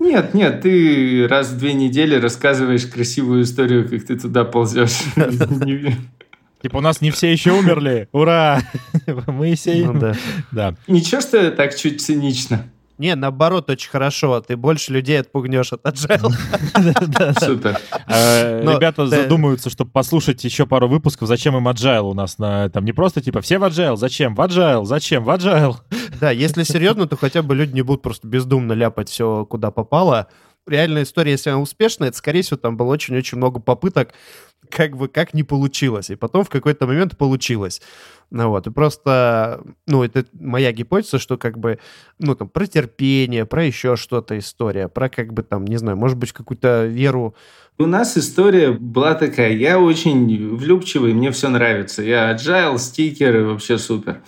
Нет, 0.00 0.34
нет, 0.34 0.62
ты 0.62 1.26
раз 1.28 1.50
в 1.50 1.58
две 1.58 1.74
недели 1.74 2.16
рассказываешь 2.16 2.86
красивую 2.86 3.42
историю, 3.42 3.88
как 3.88 4.04
ты 4.04 4.18
туда 4.18 4.44
ползешь. 4.44 5.02
Типа 6.62 6.76
у 6.76 6.80
нас 6.80 7.00
не 7.00 7.10
все 7.10 7.32
еще 7.32 7.52
умерли. 7.52 8.08
Ура! 8.12 8.62
Мы 9.26 9.54
все... 9.56 9.84
Ну, 9.84 9.98
да. 9.98 10.14
да. 10.52 10.74
Ничего, 10.86 11.20
что 11.20 11.36
я 11.36 11.50
так 11.50 11.74
чуть 11.76 12.00
цинично. 12.00 12.64
Не, 12.98 13.14
наоборот, 13.14 13.70
очень 13.70 13.90
хорошо. 13.90 14.40
Ты 14.40 14.56
больше 14.56 14.92
людей 14.92 15.20
отпугнешь 15.20 15.72
от 15.72 15.84
agile. 15.84 16.30
Супер. 17.40 17.78
А, 18.06 18.60
ребята 18.60 19.06
задумаются, 19.06 19.70
чтобы 19.70 19.90
послушать 19.90 20.44
еще 20.44 20.66
пару 20.66 20.88
выпусков, 20.88 21.28
зачем 21.28 21.56
им 21.56 21.68
agile 21.68 22.10
у 22.10 22.14
нас 22.14 22.38
на 22.38 22.68
там 22.68 22.84
не 22.84 22.92
просто 22.92 23.20
типа 23.20 23.40
все 23.40 23.58
в 23.58 23.64
agile, 23.64 23.96
зачем 23.96 24.34
в 24.34 24.40
agile, 24.40 24.84
зачем 24.84 25.24
в 25.24 25.30
agile. 25.30 25.76
Да, 26.20 26.30
если 26.30 26.62
серьезно, 26.62 27.06
то 27.06 27.16
хотя 27.16 27.42
бы 27.42 27.54
люди 27.54 27.74
не 27.74 27.82
будут 27.82 28.02
просто 28.02 28.28
бездумно 28.28 28.72
ляпать 28.72 29.08
все, 29.08 29.44
куда 29.46 29.70
попало. 29.70 30.28
Реальная 30.66 31.02
история, 31.02 31.32
если 31.32 31.50
она 31.50 31.60
успешная, 31.60 32.08
это, 32.08 32.16
скорее 32.16 32.42
всего, 32.42 32.56
там 32.56 32.76
было 32.76 32.92
очень-очень 32.92 33.36
много 33.36 33.58
попыток, 33.60 34.14
как 34.70 34.96
бы 34.96 35.08
как 35.08 35.34
не 35.34 35.42
получилось. 35.42 36.10
И 36.10 36.16
потом 36.16 36.44
в 36.44 36.50
какой-то 36.50 36.86
момент 36.86 37.18
получилось. 37.18 37.82
Ну 38.30 38.48
вот, 38.48 38.66
и 38.66 38.70
просто, 38.70 39.62
ну, 39.86 40.02
это 40.02 40.24
моя 40.32 40.72
гипотеза, 40.72 41.18
что 41.18 41.36
как 41.36 41.58
бы, 41.58 41.78
ну, 42.18 42.34
там, 42.34 42.48
про 42.48 42.66
терпение, 42.66 43.44
про 43.44 43.64
еще 43.64 43.96
что-то 43.96 44.38
история, 44.38 44.88
про 44.88 45.08
как 45.08 45.32
бы 45.34 45.42
там, 45.42 45.66
не 45.66 45.76
знаю, 45.76 45.98
может 45.98 46.16
быть, 46.16 46.32
какую-то 46.32 46.86
веру. 46.86 47.34
У 47.78 47.86
нас 47.86 48.16
история 48.16 48.72
была 48.72 49.14
такая, 49.14 49.52
я 49.52 49.78
очень 49.78 50.56
влюбчивый, 50.56 51.12
мне 51.12 51.30
все 51.30 51.48
нравится. 51.48 52.02
Я 52.02 52.32
agile, 52.34 52.78
стикеры, 52.78 53.44
вообще 53.44 53.76
супер. 53.76 54.22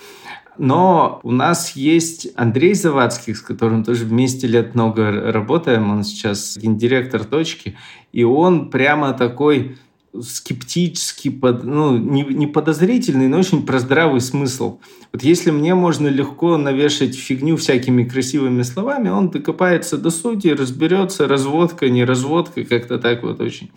Но 0.59 1.21
у 1.23 1.31
нас 1.31 1.73
есть 1.77 2.29
Андрей 2.37 2.75
Завадский, 2.75 3.35
с 3.35 3.41
которым 3.41 3.85
тоже 3.85 4.05
вместе 4.05 4.47
лет 4.47 4.75
много 4.75 5.33
работаем. 5.33 5.91
Он 5.91 6.05
сейчас 6.05 6.57
гендиректор 6.57 7.25
точки. 7.25 7.77
И 8.13 8.25
он 8.25 8.71
прямо 8.71 9.13
такой 9.13 9.77
скептически, 10.23 11.29
под, 11.29 11.65
ну, 11.65 11.99
не, 11.99 12.23
не 12.23 12.47
подозрительный, 12.47 13.27
но 13.27 13.39
очень 13.39 13.67
про 13.67 13.81
здравый 13.81 14.21
смысл. 14.21 14.79
Вот 15.13 15.23
если 15.23 15.51
мне 15.51 15.75
можно 15.75 16.07
легко 16.07 16.57
навешать 16.57 17.17
фигню 17.17 17.57
всякими 17.57 18.05
красивыми 18.05 18.63
словами, 18.63 19.09
он 19.09 19.31
докопается 19.31 19.99
до 19.99 20.11
сути, 20.11 20.49
разберется, 20.49 21.27
разводка, 21.27 21.89
не 21.89 22.05
разводка, 22.05 22.65
как-то 22.65 22.99
так 22.99 23.25
вот 23.25 23.41
очень 23.41 23.71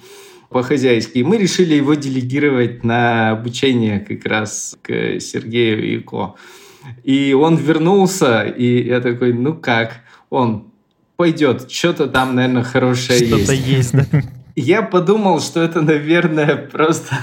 по-хозяйски. 0.49 1.19
И 1.19 1.23
мы 1.23 1.37
решили 1.37 1.75
его 1.75 1.95
делегировать 1.95 2.83
на 2.83 3.31
обучение 3.31 3.99
как 3.99 4.25
раз 4.25 4.77
к 4.81 5.19
Сергею 5.19 5.95
и 5.95 5.99
Ко. 5.99 6.35
И 7.03 7.33
он 7.33 7.55
вернулся, 7.55 8.43
и 8.43 8.87
я 8.87 9.01
такой, 9.01 9.33
ну 9.33 9.53
как? 9.53 10.01
Он 10.29 10.71
пойдет, 11.15 11.71
что-то 11.71 12.07
там, 12.07 12.35
наверное, 12.35 12.63
хорошее 12.63 13.19
есть. 13.19 13.31
Что-то 13.31 13.53
есть, 13.53 13.93
да? 13.93 14.05
Я 14.55 14.81
подумал, 14.81 15.39
что 15.39 15.61
это, 15.61 15.81
наверное, 15.81 16.55
просто... 16.55 17.15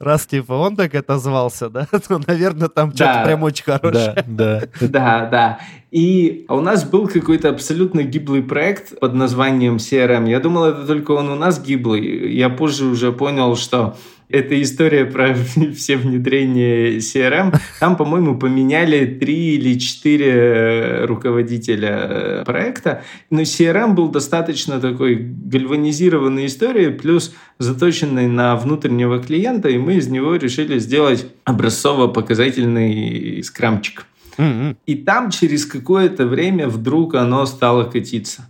Раз 0.00 0.26
типа 0.26 0.52
он 0.52 0.76
так 0.76 0.94
отозвался, 0.94 1.70
да, 1.70 1.86
то, 2.08 2.20
наверное, 2.26 2.68
там 2.68 2.90
да, 2.90 2.96
что-то 2.96 3.24
прям 3.24 3.42
очень 3.44 3.64
хорошее. 3.64 4.24
Да, 4.26 4.60
да. 4.80 4.88
Да, 4.88 5.26
да. 5.30 5.58
И 5.92 6.44
у 6.48 6.60
нас 6.60 6.84
был 6.84 7.06
какой-то 7.06 7.48
абсолютно 7.48 8.02
гиблый 8.02 8.42
проект 8.42 8.98
под 8.98 9.14
названием 9.14 9.76
CRM. 9.76 10.28
Я 10.28 10.40
думал, 10.40 10.64
это 10.64 10.86
только 10.86 11.12
он 11.12 11.30
у 11.30 11.36
нас 11.36 11.62
гиблый. 11.62 12.34
Я 12.34 12.50
позже 12.50 12.84
уже 12.86 13.12
понял, 13.12 13.56
что 13.56 13.96
эта 14.28 14.60
история 14.60 15.04
про 15.04 15.34
все 15.76 15.96
внедрения 15.96 16.98
CRM. 16.98 17.56
Там, 17.80 17.96
по-моему, 17.96 18.38
поменяли 18.38 19.06
три 19.06 19.56
или 19.56 19.78
четыре 19.78 21.04
руководителя 21.04 21.98
э, 22.08 22.44
проекта. 22.44 23.02
Но 23.30 23.42
CRM 23.42 23.94
был 23.94 24.08
достаточно 24.08 24.80
такой 24.80 25.16
гальванизированной 25.16 26.46
историей, 26.46 26.90
плюс 26.90 27.34
заточенной 27.58 28.26
на 28.28 28.56
внутреннего 28.56 29.22
клиента, 29.22 29.68
и 29.68 29.78
мы 29.78 29.94
из 29.94 30.08
него 30.08 30.36
решили 30.36 30.78
сделать 30.78 31.26
образцово-показательный 31.44 33.42
скрамчик. 33.42 34.06
Mm-hmm. 34.38 34.76
И 34.86 34.94
там 34.96 35.30
через 35.30 35.64
какое-то 35.66 36.26
время 36.26 36.68
вдруг 36.68 37.14
оно 37.14 37.46
стало 37.46 37.84
катиться. 37.84 38.48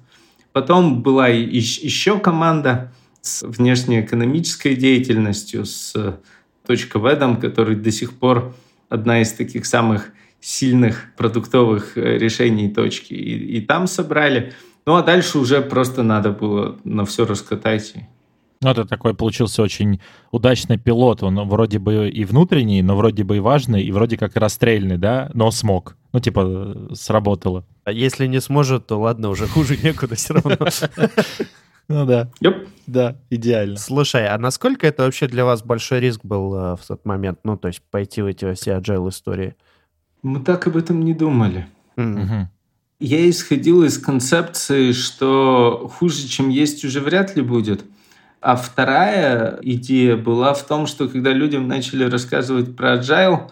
Потом 0.52 1.02
была 1.02 1.28
еще 1.28 2.18
команда, 2.18 2.92
с 3.24 3.42
внешнеэкономической 3.42 4.76
деятельностью, 4.76 5.64
с 5.64 5.94
.ведом, 6.68 7.40
который 7.40 7.74
до 7.74 7.90
сих 7.90 8.12
пор 8.18 8.54
одна 8.88 9.22
из 9.22 9.32
таких 9.32 9.64
самых 9.64 10.10
сильных 10.40 11.06
продуктовых 11.16 11.96
э, 11.96 12.18
решений 12.18 12.68
точки. 12.68 13.14
И, 13.14 13.56
и 13.56 13.60
там 13.62 13.86
собрали. 13.86 14.52
Ну 14.84 14.96
а 14.96 15.02
дальше 15.02 15.38
уже 15.38 15.62
просто 15.62 16.02
надо 16.02 16.32
было 16.32 16.76
на 16.84 17.06
все 17.06 17.24
раскатать. 17.24 17.94
Ну, 18.60 18.70
это 18.70 18.84
такой 18.84 19.14
получился 19.14 19.62
очень 19.62 20.00
удачный 20.30 20.78
пилот. 20.78 21.22
Он 21.22 21.48
вроде 21.48 21.78
бы 21.78 22.10
и 22.10 22.24
внутренний, 22.24 22.82
но 22.82 22.96
вроде 22.96 23.24
бы 23.24 23.38
и 23.38 23.40
важный, 23.40 23.82
и 23.82 23.90
вроде 23.90 24.18
как 24.18 24.36
и 24.36 24.38
расстрельный, 24.38 24.98
да, 24.98 25.30
но 25.32 25.50
смог. 25.50 25.96
Ну, 26.12 26.20
типа, 26.20 26.88
сработало. 26.92 27.66
А 27.84 27.92
если 27.92 28.26
не 28.26 28.40
сможет, 28.40 28.86
то 28.86 29.00
ладно, 29.00 29.30
уже 29.30 29.46
хуже 29.46 29.78
некуда 29.82 30.14
все 30.14 30.34
равно. 30.34 30.56
Ну 31.88 32.06
да. 32.06 32.30
Yep. 32.40 32.68
Да, 32.86 33.16
идеально. 33.30 33.76
Слушай, 33.76 34.26
а 34.28 34.38
насколько 34.38 34.86
это 34.86 35.04
вообще 35.04 35.26
для 35.26 35.44
вас 35.44 35.62
большой 35.62 36.00
риск 36.00 36.20
был 36.22 36.54
э, 36.54 36.76
в 36.76 36.80
тот 36.86 37.04
момент? 37.04 37.40
Ну, 37.44 37.56
то 37.56 37.68
есть 37.68 37.82
пойти 37.90 38.22
в 38.22 38.26
эти 38.26 38.52
все 38.54 38.72
agile 38.72 39.08
истории? 39.08 39.54
Мы 40.22 40.40
так 40.40 40.66
об 40.66 40.76
этом 40.76 41.04
не 41.04 41.14
думали. 41.14 41.66
Mm-hmm. 41.96 42.46
Я 43.00 43.28
исходил 43.28 43.84
из 43.84 43.98
концепции, 43.98 44.92
что 44.92 45.90
хуже, 45.94 46.26
чем 46.26 46.48
есть, 46.48 46.84
уже 46.84 47.00
вряд 47.00 47.36
ли 47.36 47.42
будет. 47.42 47.84
А 48.40 48.56
вторая 48.56 49.58
идея 49.62 50.16
была 50.16 50.54
в 50.54 50.62
том, 50.66 50.86
что 50.86 51.08
когда 51.08 51.32
людям 51.32 51.68
начали 51.68 52.04
рассказывать 52.04 52.76
про 52.76 52.96
agile, 52.96 53.50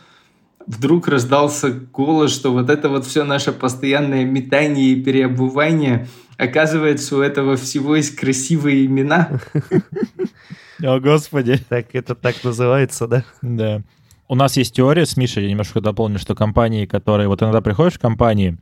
вдруг 0.66 1.08
раздался 1.08 1.70
голос, 1.70 2.32
что 2.32 2.52
вот 2.52 2.70
это 2.70 2.88
вот 2.88 3.06
все 3.06 3.24
наше 3.24 3.52
постоянное 3.52 4.24
метание 4.24 4.90
и 4.90 5.02
переобувание– 5.02 6.08
Оказывается, 6.36 7.16
у 7.16 7.20
этого 7.20 7.56
всего 7.56 7.96
есть 7.96 8.16
красивые 8.16 8.86
имена. 8.86 9.40
О, 10.82 10.98
господи. 10.98 11.60
Так 11.68 11.94
это 11.94 12.14
так 12.14 12.42
называется, 12.42 13.06
да? 13.06 13.24
Да. 13.42 13.82
У 14.28 14.34
нас 14.34 14.56
есть 14.56 14.74
теория 14.74 15.04
с 15.04 15.16
Мишей, 15.16 15.44
я 15.44 15.50
немножко 15.50 15.80
дополню, 15.80 16.18
что 16.18 16.34
компании, 16.34 16.86
которые... 16.86 17.28
Вот 17.28 17.42
иногда 17.42 17.60
приходишь 17.60 17.94
в 17.94 18.00
компании, 18.00 18.56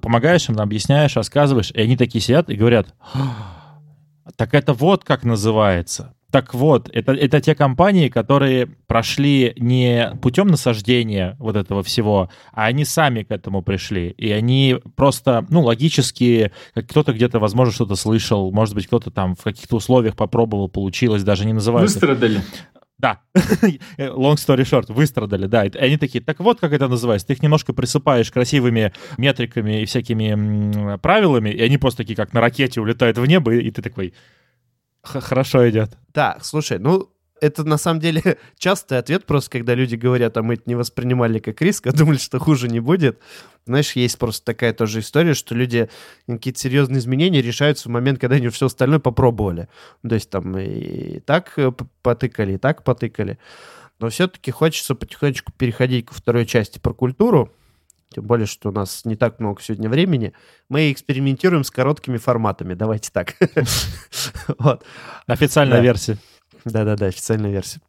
помогаешь 0.00 0.48
им, 0.48 0.58
объясняешь, 0.58 1.16
рассказываешь, 1.16 1.70
и 1.72 1.80
они 1.80 1.96
такие 1.96 2.22
сидят 2.22 2.48
и 2.48 2.56
говорят, 2.56 2.94
так 4.36 4.54
это 4.54 4.72
вот 4.72 5.04
как 5.04 5.24
называется. 5.24 6.14
Так 6.30 6.54
вот, 6.54 6.88
это, 6.92 7.12
это 7.12 7.40
те 7.40 7.54
компании, 7.54 8.08
которые 8.08 8.66
прошли 8.86 9.52
не 9.56 10.12
путем 10.22 10.46
насаждения 10.46 11.36
вот 11.38 11.56
этого 11.56 11.82
всего, 11.82 12.30
а 12.52 12.66
они 12.66 12.84
сами 12.84 13.22
к 13.24 13.32
этому 13.32 13.62
пришли. 13.62 14.10
И 14.10 14.30
они 14.30 14.76
просто, 14.94 15.44
ну, 15.50 15.62
логически, 15.62 16.52
как 16.74 16.88
кто-то 16.88 17.12
где-то, 17.12 17.40
возможно, 17.40 17.74
что-то 17.74 17.96
слышал, 17.96 18.52
может 18.52 18.74
быть, 18.74 18.86
кто-то 18.86 19.10
там 19.10 19.34
в 19.34 19.42
каких-то 19.42 19.76
условиях 19.76 20.14
попробовал, 20.14 20.68
получилось, 20.68 21.24
даже 21.24 21.44
не 21.46 21.52
называют. 21.52 21.90
Выстрадали. 21.90 22.42
Да, 23.00 23.20
long 23.98 24.34
story 24.34 24.62
short, 24.62 24.92
выстрадали, 24.92 25.46
да. 25.46 25.64
И 25.64 25.76
они 25.78 25.96
такие, 25.96 26.22
так 26.22 26.38
вот 26.38 26.60
как 26.60 26.72
это 26.72 26.86
называется, 26.86 27.28
ты 27.28 27.32
их 27.32 27.42
немножко 27.42 27.72
присыпаешь 27.72 28.30
красивыми 28.30 28.92
метриками 29.16 29.80
и 29.80 29.86
всякими 29.86 30.98
правилами, 30.98 31.48
и 31.48 31.62
они 31.62 31.78
просто 31.78 32.02
такие, 32.02 32.14
как 32.14 32.34
на 32.34 32.42
ракете, 32.42 32.80
улетают 32.80 33.16
в 33.16 33.24
небо, 33.24 33.54
и 33.54 33.70
ты 33.70 33.80
такой, 33.80 34.12
хорошо 35.02 35.68
идет. 35.68 35.96
Да, 36.12 36.38
слушай, 36.42 36.78
ну, 36.78 37.10
это 37.40 37.64
на 37.64 37.78
самом 37.78 38.00
деле 38.00 38.38
частый 38.58 38.98
ответ, 38.98 39.24
просто 39.24 39.50
когда 39.50 39.74
люди 39.74 39.96
говорят, 39.96 40.36
а 40.36 40.42
мы 40.42 40.54
это 40.54 40.64
не 40.66 40.74
воспринимали 40.74 41.38
как 41.38 41.60
риск, 41.62 41.86
а 41.86 41.92
думали, 41.92 42.18
что 42.18 42.38
хуже 42.38 42.68
не 42.68 42.80
будет. 42.80 43.18
Знаешь, 43.66 43.92
есть 43.92 44.18
просто 44.18 44.44
такая 44.44 44.72
тоже 44.72 45.00
история, 45.00 45.34
что 45.34 45.54
люди 45.54 45.88
какие-то 46.26 46.60
серьезные 46.60 46.98
изменения 46.98 47.42
решаются 47.42 47.88
в 47.88 47.92
момент, 47.92 48.18
когда 48.18 48.36
они 48.36 48.48
все 48.48 48.66
остальное 48.66 48.98
попробовали. 48.98 49.68
То 50.06 50.14
есть 50.14 50.30
там 50.30 50.56
и 50.58 51.20
так 51.20 51.52
э, 51.56 51.72
потыкали, 52.02 52.54
и 52.54 52.58
так 52.58 52.84
потыкали. 52.84 53.38
Но 53.98 54.08
все-таки 54.08 54.50
хочется 54.50 54.94
потихонечку 54.94 55.52
переходить 55.52 56.06
ко 56.06 56.14
второй 56.14 56.46
части 56.46 56.78
про 56.78 56.94
культуру. 56.94 57.52
Тем 58.12 58.24
более, 58.24 58.46
что 58.46 58.70
у 58.70 58.72
нас 58.72 59.04
не 59.04 59.14
так 59.14 59.38
много 59.38 59.62
сегодня 59.62 59.88
времени. 59.88 60.32
Мы 60.68 60.90
экспериментируем 60.90 61.62
с 61.62 61.70
короткими 61.70 62.16
форматами. 62.16 62.74
Давайте 62.74 63.10
так. 63.12 63.36
Официальная 65.26 65.80
версия. 65.80 66.18
Да-да-да, 66.64 67.06
официальная 67.06 67.52
версия. 67.52 67.80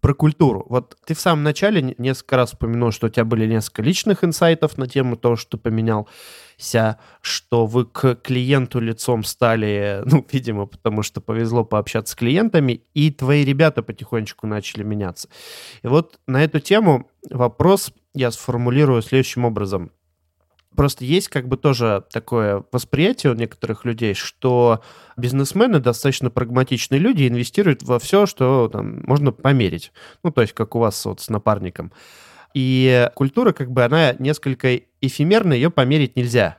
Про 0.00 0.14
культуру. 0.14 0.64
Вот 0.68 0.96
ты 1.06 1.14
в 1.14 1.20
самом 1.20 1.42
начале 1.42 1.94
несколько 1.98 2.36
раз 2.36 2.52
упомянул, 2.52 2.92
что 2.92 3.08
у 3.08 3.10
тебя 3.10 3.24
были 3.24 3.46
несколько 3.46 3.82
личных 3.82 4.22
инсайтов 4.22 4.78
на 4.78 4.86
тему 4.86 5.16
того, 5.16 5.34
что 5.34 5.58
поменялся, 5.58 6.98
что 7.20 7.66
вы 7.66 7.86
к 7.86 8.14
клиенту 8.16 8.78
лицом 8.78 9.24
стали, 9.24 10.02
ну, 10.06 10.24
видимо, 10.30 10.66
потому 10.66 11.02
что 11.02 11.20
повезло 11.20 11.64
пообщаться 11.64 12.12
с 12.12 12.16
клиентами, 12.16 12.82
и 12.94 13.10
твои 13.10 13.44
ребята 13.44 13.82
потихонечку 13.82 14.46
начали 14.46 14.84
меняться. 14.84 15.28
И 15.82 15.88
вот 15.88 16.20
на 16.28 16.44
эту 16.44 16.60
тему 16.60 17.10
вопрос 17.28 17.90
я 18.14 18.30
сформулирую 18.30 19.02
следующим 19.02 19.44
образом. 19.44 19.90
Просто 20.76 21.04
есть 21.04 21.28
как 21.28 21.46
бы 21.46 21.56
тоже 21.56 22.04
такое 22.10 22.64
восприятие 22.72 23.32
у 23.32 23.36
некоторых 23.36 23.84
людей, 23.84 24.14
что 24.14 24.82
бизнесмены 25.16 25.78
достаточно 25.78 26.30
прагматичные 26.30 26.98
люди, 26.98 27.28
инвестируют 27.28 27.82
во 27.82 27.98
все, 28.00 28.26
что 28.26 28.68
там, 28.68 29.02
можно 29.04 29.30
померить. 29.30 29.92
Ну, 30.24 30.32
то 30.32 30.42
есть 30.42 30.52
как 30.52 30.74
у 30.74 30.80
вас 30.80 31.04
вот 31.04 31.20
с 31.20 31.28
напарником. 31.28 31.92
И 32.54 33.08
культура, 33.14 33.52
как 33.52 33.70
бы, 33.70 33.84
она 33.84 34.14
несколько 34.18 34.80
эфемерная, 35.00 35.56
ее 35.56 35.70
померить 35.70 36.16
нельзя. 36.16 36.58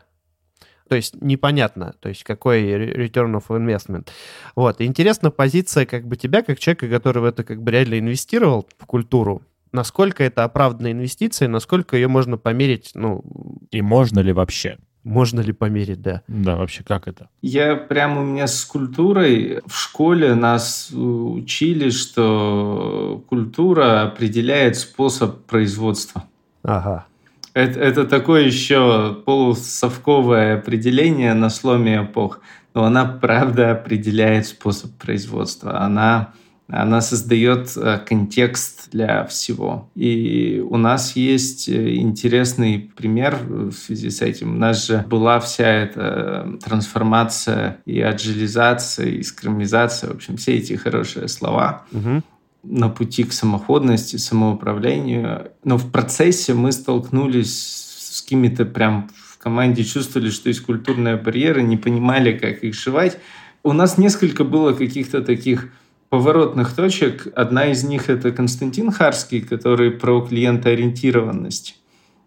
То 0.87 0.95
есть 0.95 1.19
непонятно, 1.19 1.95
то 1.99 2.09
есть 2.09 2.23
какой 2.23 2.61
return 2.63 3.33
of 3.33 3.47
investment. 3.47 4.07
Вот. 4.55 4.81
Интересна 4.81 5.31
позиция 5.31 5.85
как 5.85 6.05
бы 6.07 6.15
тебя, 6.15 6.43
как 6.43 6.59
человека, 6.59 6.87
который 6.87 7.23
в 7.23 7.25
это 7.25 7.43
как 7.43 7.61
бы 7.63 7.71
реально 7.71 7.99
инвестировал 7.99 8.67
в 8.77 8.85
культуру, 8.85 9.41
насколько 9.75 10.23
это 10.23 10.43
оправданная 10.43 10.93
инвестиция, 10.93 11.47
насколько 11.47 11.95
ее 11.95 12.07
можно 12.07 12.37
померить, 12.37 12.91
ну... 12.95 13.23
И 13.69 13.81
можно 13.81 14.19
ли 14.21 14.33
вообще? 14.33 14.77
Можно 15.03 15.41
ли 15.41 15.53
померить, 15.53 16.01
да. 16.01 16.23
Да, 16.27 16.55
вообще 16.55 16.83
как 16.83 17.07
это? 17.07 17.29
Я 17.43 17.75
прямо 17.75 18.21
у 18.21 18.25
меня 18.25 18.47
с 18.47 18.65
культурой 18.65 19.61
в 19.67 19.77
школе 19.77 20.33
нас 20.33 20.89
учили, 20.91 21.91
что 21.91 23.23
культура 23.29 24.01
определяет 24.01 24.77
способ 24.77 25.45
производства. 25.45 26.23
Ага. 26.63 27.05
Это, 27.53 27.79
это 27.79 28.05
такое 28.05 28.45
еще 28.45 29.21
полусовковое 29.25 30.57
определение 30.57 31.35
на 31.35 31.49
сломе 31.49 32.03
эпох, 32.03 32.39
но 32.73 32.83
она 32.83 33.05
правда 33.05 33.71
определяет 33.71 34.47
способ 34.47 34.91
производства. 34.97 35.81
Она 35.81 36.33
она 36.67 37.01
создает 37.01 37.77
э, 37.77 37.99
контекст 38.05 38.89
для 38.91 39.25
всего. 39.25 39.89
И 39.95 40.63
у 40.67 40.77
нас 40.77 41.15
есть 41.15 41.69
э, 41.69 41.95
интересный 41.95 42.91
пример 42.95 43.37
в 43.47 43.71
связи 43.73 44.09
с 44.09 44.21
этим. 44.21 44.55
У 44.55 44.57
нас 44.57 44.87
же 44.87 45.05
была 45.07 45.39
вся 45.39 45.67
эта 45.67 46.57
трансформация 46.63 47.77
и 47.85 48.01
аджилизация, 48.01 49.07
и 49.07 49.21
скромизация, 49.21 50.09
в 50.09 50.15
общем, 50.15 50.37
все 50.37 50.55
эти 50.55 50.73
хорошие 50.73 51.27
слова. 51.27 51.85
Угу 51.91 52.23
на 52.67 52.89
пути 52.89 53.23
к 53.23 53.31
самоходности, 53.31 54.15
самоуправлению. 54.15 55.51
Но 55.63 55.77
в 55.77 55.91
процессе 55.91 56.55
мы 56.55 56.71
столкнулись 56.71 57.85
с 58.09 58.21
какими-то 58.23 58.65
прям 58.65 59.09
в 59.15 59.37
команде 59.37 59.83
чувствовали, 59.83 60.31
что 60.31 60.49
есть 60.49 60.61
культурные 60.61 61.15
барьеры, 61.15 61.61
не 61.61 61.77
понимали, 61.77 62.35
как 62.35 62.63
их 62.63 62.73
сшивать. 62.73 63.19
У 63.61 63.71
нас 63.71 63.99
несколько 63.99 64.43
было 64.43 64.73
каких-то 64.73 65.21
таких 65.21 65.69
поворотных 66.09 66.73
точек. 66.73 67.27
Одна 67.35 67.67
из 67.67 67.83
них— 67.83 68.09
это 68.09 68.31
Константин 68.31 68.91
Харский, 68.91 69.41
который 69.41 69.91
про 69.91 70.21
клиентоориентированность. 70.21 71.79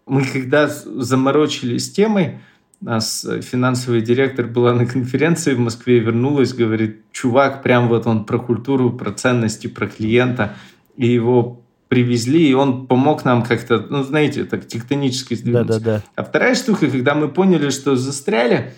Мы 0.05 0.23
когда 0.25 0.67
заморочились 0.67 1.91
темой, 1.91 2.39
у 2.81 2.85
нас 2.85 3.25
финансовый 3.41 4.01
директор 4.01 4.47
была 4.47 4.73
на 4.73 4.85
конференции 4.85 5.53
в 5.53 5.59
Москве, 5.59 5.99
вернулась, 5.99 6.53
говорит, 6.53 7.01
чувак, 7.11 7.61
прям 7.61 7.89
вот 7.89 8.07
он 8.07 8.25
про 8.25 8.39
культуру, 8.39 8.91
про 8.91 9.11
ценности, 9.11 9.67
про 9.67 9.87
клиента, 9.87 10.55
и 10.95 11.07
его 11.07 11.61
привезли, 11.89 12.47
и 12.47 12.53
он 12.53 12.87
помог 12.87 13.25
нам 13.25 13.43
как-то, 13.43 13.85
ну, 13.89 14.03
знаете, 14.03 14.45
так 14.45 14.65
тектонически 14.65 15.33
сдвинуться. 15.33 15.79
Да, 15.79 15.85
да, 15.85 15.97
да. 15.97 16.03
А 16.15 16.23
вторая 16.23 16.55
штука, 16.55 16.87
когда 16.87 17.15
мы 17.15 17.27
поняли, 17.27 17.69
что 17.69 17.95
застряли, 17.95 18.73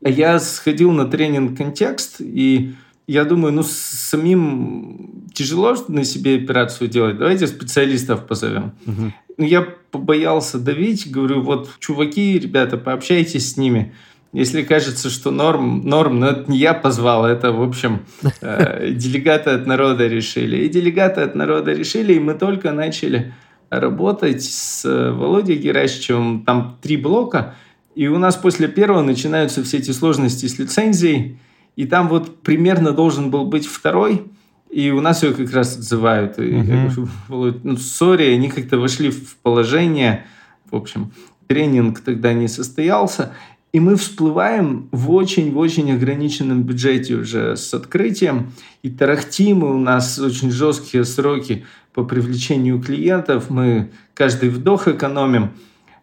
я 0.00 0.38
сходил 0.40 0.92
на 0.92 1.04
тренинг 1.04 1.58
«Контекст», 1.58 2.20
и 2.20 2.74
я 3.06 3.24
думаю, 3.24 3.52
ну, 3.52 3.62
самим 3.62 5.28
тяжело 5.34 5.76
на 5.88 6.04
себе 6.04 6.36
операцию 6.36 6.88
делать. 6.88 7.18
Давайте 7.18 7.46
специалистов 7.46 8.26
позовем. 8.26 8.72
Угу. 8.86 9.12
Ну, 9.38 9.44
я 9.44 9.62
побоялся 9.90 10.58
давить, 10.58 11.10
говорю, 11.10 11.42
вот, 11.42 11.70
чуваки, 11.78 12.38
ребята, 12.38 12.76
пообщайтесь 12.76 13.52
с 13.52 13.56
ними. 13.56 13.94
Если 14.32 14.62
кажется, 14.62 15.10
что 15.10 15.30
норм, 15.30 15.82
норм, 15.84 16.20
но 16.20 16.28
это 16.28 16.50
не 16.50 16.58
я 16.58 16.72
позвал, 16.72 17.26
это, 17.26 17.52
в 17.52 17.62
общем, 17.62 18.06
э, 18.40 18.90
делегаты 18.92 19.50
от 19.50 19.66
народа 19.66 20.06
решили. 20.06 20.64
И 20.64 20.68
делегаты 20.68 21.20
от 21.20 21.34
народа 21.34 21.72
решили, 21.72 22.14
и 22.14 22.20
мы 22.20 22.34
только 22.34 22.72
начали 22.72 23.34
работать 23.68 24.42
с 24.42 24.84
Володей 24.84 25.56
Геращичевым. 25.56 26.44
Там 26.44 26.78
три 26.80 26.96
блока, 26.96 27.54
и 27.94 28.06
у 28.06 28.18
нас 28.18 28.36
после 28.36 28.68
первого 28.68 29.02
начинаются 29.02 29.62
все 29.62 29.78
эти 29.78 29.90
сложности 29.90 30.46
с 30.46 30.58
лицензией, 30.58 31.38
и 31.76 31.86
там 31.86 32.08
вот 32.08 32.42
примерно 32.42 32.92
должен 32.92 33.30
был 33.30 33.44
быть 33.46 33.66
второй, 33.66 34.24
и 34.70 34.90
у 34.90 35.00
нас 35.00 35.22
ее 35.22 35.32
как 35.32 35.52
раз 35.52 35.76
отзывают. 35.76 36.38
И 36.38 36.42
uh-huh. 36.42 37.60
ну, 37.62 37.76
сори, 37.76 38.32
они 38.32 38.48
как-то 38.48 38.78
вошли 38.78 39.10
в 39.10 39.36
положение. 39.36 40.24
В 40.70 40.76
общем, 40.76 41.12
тренинг 41.46 42.00
тогда 42.00 42.32
не 42.32 42.48
состоялся. 42.48 43.34
И 43.72 43.80
мы 43.80 43.96
всплываем 43.96 44.88
в 44.92 45.10
очень-очень 45.10 45.92
ограниченном 45.92 46.62
бюджете 46.62 47.14
уже 47.14 47.56
с 47.56 47.72
открытием. 47.72 48.52
И 48.82 48.90
тарахтим, 48.90 49.60
и 49.60 49.68
у 49.68 49.78
нас 49.78 50.18
очень 50.18 50.50
жесткие 50.50 51.04
сроки 51.04 51.64
по 51.92 52.04
привлечению 52.04 52.80
клиентов. 52.82 53.50
Мы 53.50 53.90
каждый 54.14 54.48
вдох 54.48 54.88
экономим. 54.88 55.52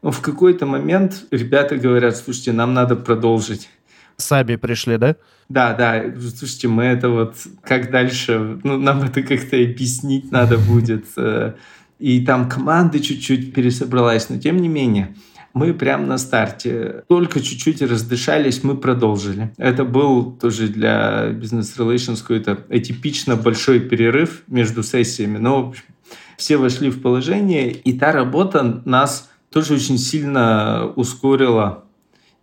Но 0.02 0.12
в 0.12 0.22
какой-то 0.22 0.66
момент 0.66 1.26
ребята 1.32 1.76
говорят, 1.76 2.18
слушайте, 2.18 2.54
нам 2.54 2.74
надо 2.74 2.96
продолжить 2.96 3.70
сами 4.22 4.56
пришли, 4.56 4.98
да? 4.98 5.16
Да, 5.50 5.74
да. 5.74 6.04
Слушайте, 6.20 6.68
мы 6.68 6.84
это 6.84 7.10
вот 7.10 7.36
как 7.64 7.92
дальше, 7.92 8.60
ну, 8.64 8.78
нам 8.78 9.04
это 9.04 9.22
как-то 9.24 9.58
объяснить 9.58 10.32
надо 10.32 10.58
будет. 10.70 11.06
Э, 11.18 11.54
и 11.98 12.24
там 12.26 12.48
команда 12.50 13.00
чуть-чуть 13.00 13.54
пересобралась, 13.54 14.30
но 14.30 14.38
тем 14.38 14.58
не 14.58 14.68
менее, 14.68 15.16
мы 15.54 15.74
прямо 15.74 16.06
на 16.06 16.18
старте 16.18 17.04
только 17.08 17.42
чуть-чуть 17.42 17.82
раздышались, 17.82 18.64
мы 18.64 18.78
продолжили. 18.78 19.52
Это 19.58 19.84
был 19.84 20.32
тоже 20.32 20.68
для 20.68 21.30
бизнес 21.32 21.76
relations 21.78 22.22
какой-то 22.22 22.60
атипично 22.70 23.36
большой 23.36 23.80
перерыв 23.80 24.44
между 24.48 24.84
сессиями, 24.84 25.38
но 25.38 25.74
все 26.38 26.58
вошли 26.58 26.90
в 26.90 27.02
положение, 27.02 27.72
и 27.72 27.98
та 27.98 28.12
работа 28.12 28.82
нас 28.86 29.30
тоже 29.50 29.74
очень 29.74 29.98
сильно 29.98 30.86
ускорила 30.96 31.84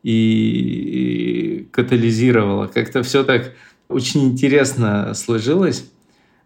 и 0.06 1.68
катализировала. 1.72 2.68
Как-то 2.68 3.02
все 3.02 3.24
так 3.24 3.54
очень 3.88 4.22
интересно 4.22 5.14
сложилось. 5.14 5.90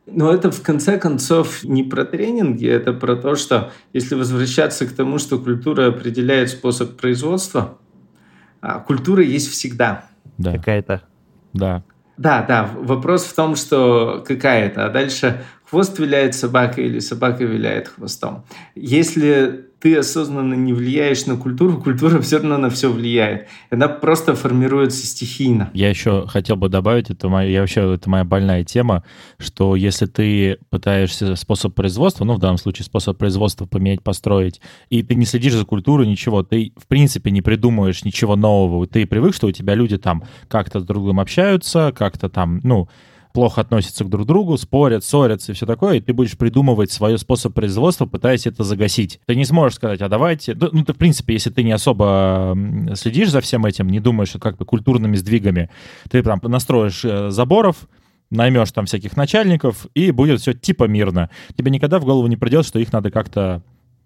Но 0.06 0.32
это 0.32 0.50
в 0.50 0.62
конце 0.62 0.98
концов 0.98 1.62
не 1.62 1.82
про 1.82 2.06
тренинги, 2.06 2.66
это 2.66 2.94
про 2.94 3.16
то, 3.16 3.34
что 3.34 3.70
если 3.92 4.14
возвращаться 4.14 4.86
к 4.86 4.92
тому, 4.92 5.18
что 5.18 5.38
культура 5.38 5.88
определяет 5.88 6.48
способ 6.48 6.96
производства, 6.96 7.78
а 8.62 8.80
культура 8.80 9.22
есть 9.22 9.50
всегда. 9.50 10.06
Да. 10.38 10.54
Какая-то. 10.54 11.02
Да. 11.52 11.84
Да, 12.16 12.42
да. 12.42 12.70
Вопрос 12.78 13.24
в 13.24 13.34
том, 13.34 13.56
что 13.56 14.24
какая-то. 14.26 14.86
А 14.86 14.88
дальше 14.88 15.42
хвост 15.68 15.98
виляет 15.98 16.34
собака 16.34 16.80
или 16.80 16.98
собака 16.98 17.44
виляет 17.44 17.88
хвостом. 17.88 18.44
Если 18.74 19.69
ты 19.80 19.96
осознанно 19.96 20.54
не 20.54 20.72
влияешь 20.72 21.26
на 21.26 21.36
культуру, 21.36 21.80
культура 21.80 22.20
все 22.20 22.36
равно 22.36 22.58
на 22.58 22.70
все 22.70 22.92
влияет. 22.92 23.48
Она 23.70 23.88
просто 23.88 24.34
формируется 24.34 25.06
стихийно. 25.06 25.70
Я 25.72 25.88
еще 25.88 26.26
хотел 26.26 26.56
бы 26.56 26.68
добавить, 26.68 27.10
это 27.10 27.28
моя, 27.28 27.50
я 27.50 27.60
вообще, 27.60 27.94
это 27.94 28.08
моя 28.08 28.24
больная 28.24 28.62
тема, 28.62 29.02
что 29.38 29.74
если 29.76 30.06
ты 30.06 30.58
пытаешься 30.68 31.34
способ 31.36 31.74
производства, 31.74 32.24
ну, 32.24 32.34
в 32.34 32.38
данном 32.38 32.58
случае 32.58 32.84
способ 32.84 33.16
производства 33.18 33.66
поменять, 33.66 34.02
построить, 34.02 34.60
и 34.90 35.02
ты 35.02 35.14
не 35.14 35.24
следишь 35.24 35.54
за 35.54 35.64
культурой, 35.64 36.06
ничего, 36.06 36.42
ты, 36.42 36.72
в 36.76 36.86
принципе, 36.86 37.30
не 37.30 37.40
придумаешь 37.40 38.04
ничего 38.04 38.36
нового, 38.36 38.86
ты 38.86 39.06
привык, 39.06 39.34
что 39.34 39.46
у 39.46 39.52
тебя 39.52 39.74
люди 39.74 39.96
там 39.96 40.24
как-то 40.48 40.80
с 40.80 40.84
друг 40.84 41.00
другом 41.00 41.20
общаются, 41.20 41.92
как-то 41.96 42.28
там, 42.28 42.60
ну, 42.62 42.88
плохо 43.32 43.60
относятся 43.60 44.04
к 44.04 44.08
друг 44.08 44.26
другу, 44.26 44.56
спорят, 44.56 45.04
ссорятся 45.04 45.52
и 45.52 45.54
все 45.54 45.66
такое, 45.66 45.96
и 45.96 46.00
ты 46.00 46.12
будешь 46.12 46.36
придумывать 46.36 46.90
свой 46.90 47.18
способ 47.18 47.54
производства, 47.54 48.06
пытаясь 48.06 48.46
это 48.46 48.64
загасить. 48.64 49.20
Ты 49.26 49.36
не 49.36 49.44
сможешь 49.44 49.76
сказать, 49.76 50.00
а 50.02 50.08
давайте... 50.08 50.54
Ну, 50.54 50.84
ты, 50.84 50.92
в 50.92 50.96
принципе, 50.96 51.34
если 51.34 51.50
ты 51.50 51.62
не 51.62 51.72
особо 51.72 52.56
следишь 52.94 53.30
за 53.30 53.40
всем 53.40 53.66
этим, 53.66 53.88
не 53.88 54.00
думаешь 54.00 54.34
как 54.40 54.56
бы 54.56 54.64
культурными 54.64 55.16
сдвигами, 55.16 55.70
ты 56.10 56.22
прям 56.22 56.40
настроишь 56.42 57.04
э, 57.04 57.30
заборов, 57.30 57.88
наймешь 58.30 58.72
там 58.72 58.86
всяких 58.86 59.16
начальников, 59.16 59.86
и 59.94 60.10
будет 60.10 60.40
все 60.40 60.52
типа 60.52 60.84
мирно. 60.84 61.30
Тебе 61.56 61.70
никогда 61.70 61.98
в 61.98 62.04
голову 62.04 62.26
не 62.26 62.36
придет, 62.36 62.64
что 62.64 62.78
их 62.78 62.92
надо 62.92 63.10
как-то 63.10 63.62